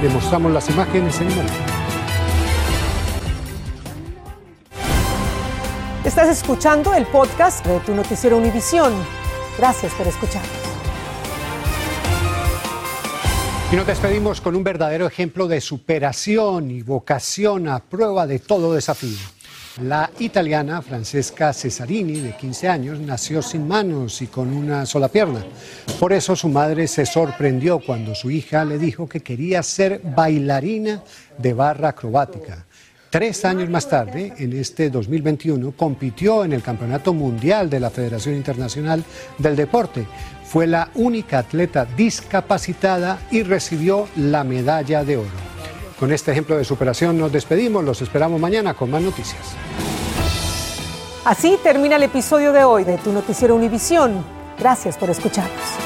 Demostramos 0.02 0.50
las 0.50 0.68
imágenes 0.68 1.20
en 1.20 1.28
un 1.28 1.36
momento. 1.36 1.71
Estás 6.04 6.28
escuchando 6.28 6.94
el 6.94 7.06
podcast 7.06 7.64
de 7.64 7.78
tu 7.78 7.94
noticiero 7.94 8.36
Univisión. 8.36 8.92
Gracias 9.56 9.94
por 9.94 10.04
escucharnos. 10.08 10.50
Y 13.70 13.76
nos 13.76 13.86
despedimos 13.86 14.40
con 14.40 14.56
un 14.56 14.64
verdadero 14.64 15.06
ejemplo 15.06 15.46
de 15.46 15.60
superación 15.60 16.72
y 16.72 16.82
vocación 16.82 17.68
a 17.68 17.78
prueba 17.78 18.26
de 18.26 18.40
todo 18.40 18.74
desafío. 18.74 19.16
La 19.80 20.10
italiana 20.18 20.82
Francesca 20.82 21.52
Cesarini, 21.52 22.18
de 22.18 22.36
15 22.36 22.68
años, 22.68 22.98
nació 22.98 23.40
sin 23.40 23.68
manos 23.68 24.20
y 24.22 24.26
con 24.26 24.52
una 24.52 24.84
sola 24.86 25.06
pierna. 25.06 25.44
Por 26.00 26.12
eso 26.12 26.34
su 26.34 26.48
madre 26.48 26.88
se 26.88 27.06
sorprendió 27.06 27.78
cuando 27.78 28.16
su 28.16 28.28
hija 28.28 28.64
le 28.64 28.76
dijo 28.76 29.08
que 29.08 29.20
quería 29.20 29.62
ser 29.62 30.00
bailarina 30.02 31.04
de 31.38 31.54
barra 31.54 31.90
acrobática. 31.90 32.66
Tres 33.12 33.44
años 33.44 33.68
más 33.68 33.90
tarde, 33.90 34.32
en 34.38 34.54
este 34.54 34.88
2021, 34.88 35.72
compitió 35.72 36.46
en 36.46 36.54
el 36.54 36.62
Campeonato 36.62 37.12
Mundial 37.12 37.68
de 37.68 37.78
la 37.78 37.90
Federación 37.90 38.34
Internacional 38.34 39.04
del 39.36 39.54
Deporte. 39.54 40.06
Fue 40.46 40.66
la 40.66 40.88
única 40.94 41.40
atleta 41.40 41.84
discapacitada 41.84 43.18
y 43.30 43.42
recibió 43.42 44.08
la 44.16 44.44
medalla 44.44 45.04
de 45.04 45.18
oro. 45.18 45.28
Con 46.00 46.10
este 46.10 46.32
ejemplo 46.32 46.56
de 46.56 46.64
superación 46.64 47.18
nos 47.18 47.30
despedimos, 47.30 47.84
los 47.84 48.00
esperamos 48.00 48.40
mañana 48.40 48.72
con 48.72 48.90
más 48.90 49.02
noticias. 49.02 49.42
Así 51.26 51.58
termina 51.62 51.96
el 51.96 52.04
episodio 52.04 52.54
de 52.54 52.64
hoy 52.64 52.84
de 52.84 52.96
Tu 52.96 53.12
Noticiero 53.12 53.54
Univisión. 53.54 54.24
Gracias 54.58 54.96
por 54.96 55.10
escucharnos. 55.10 55.81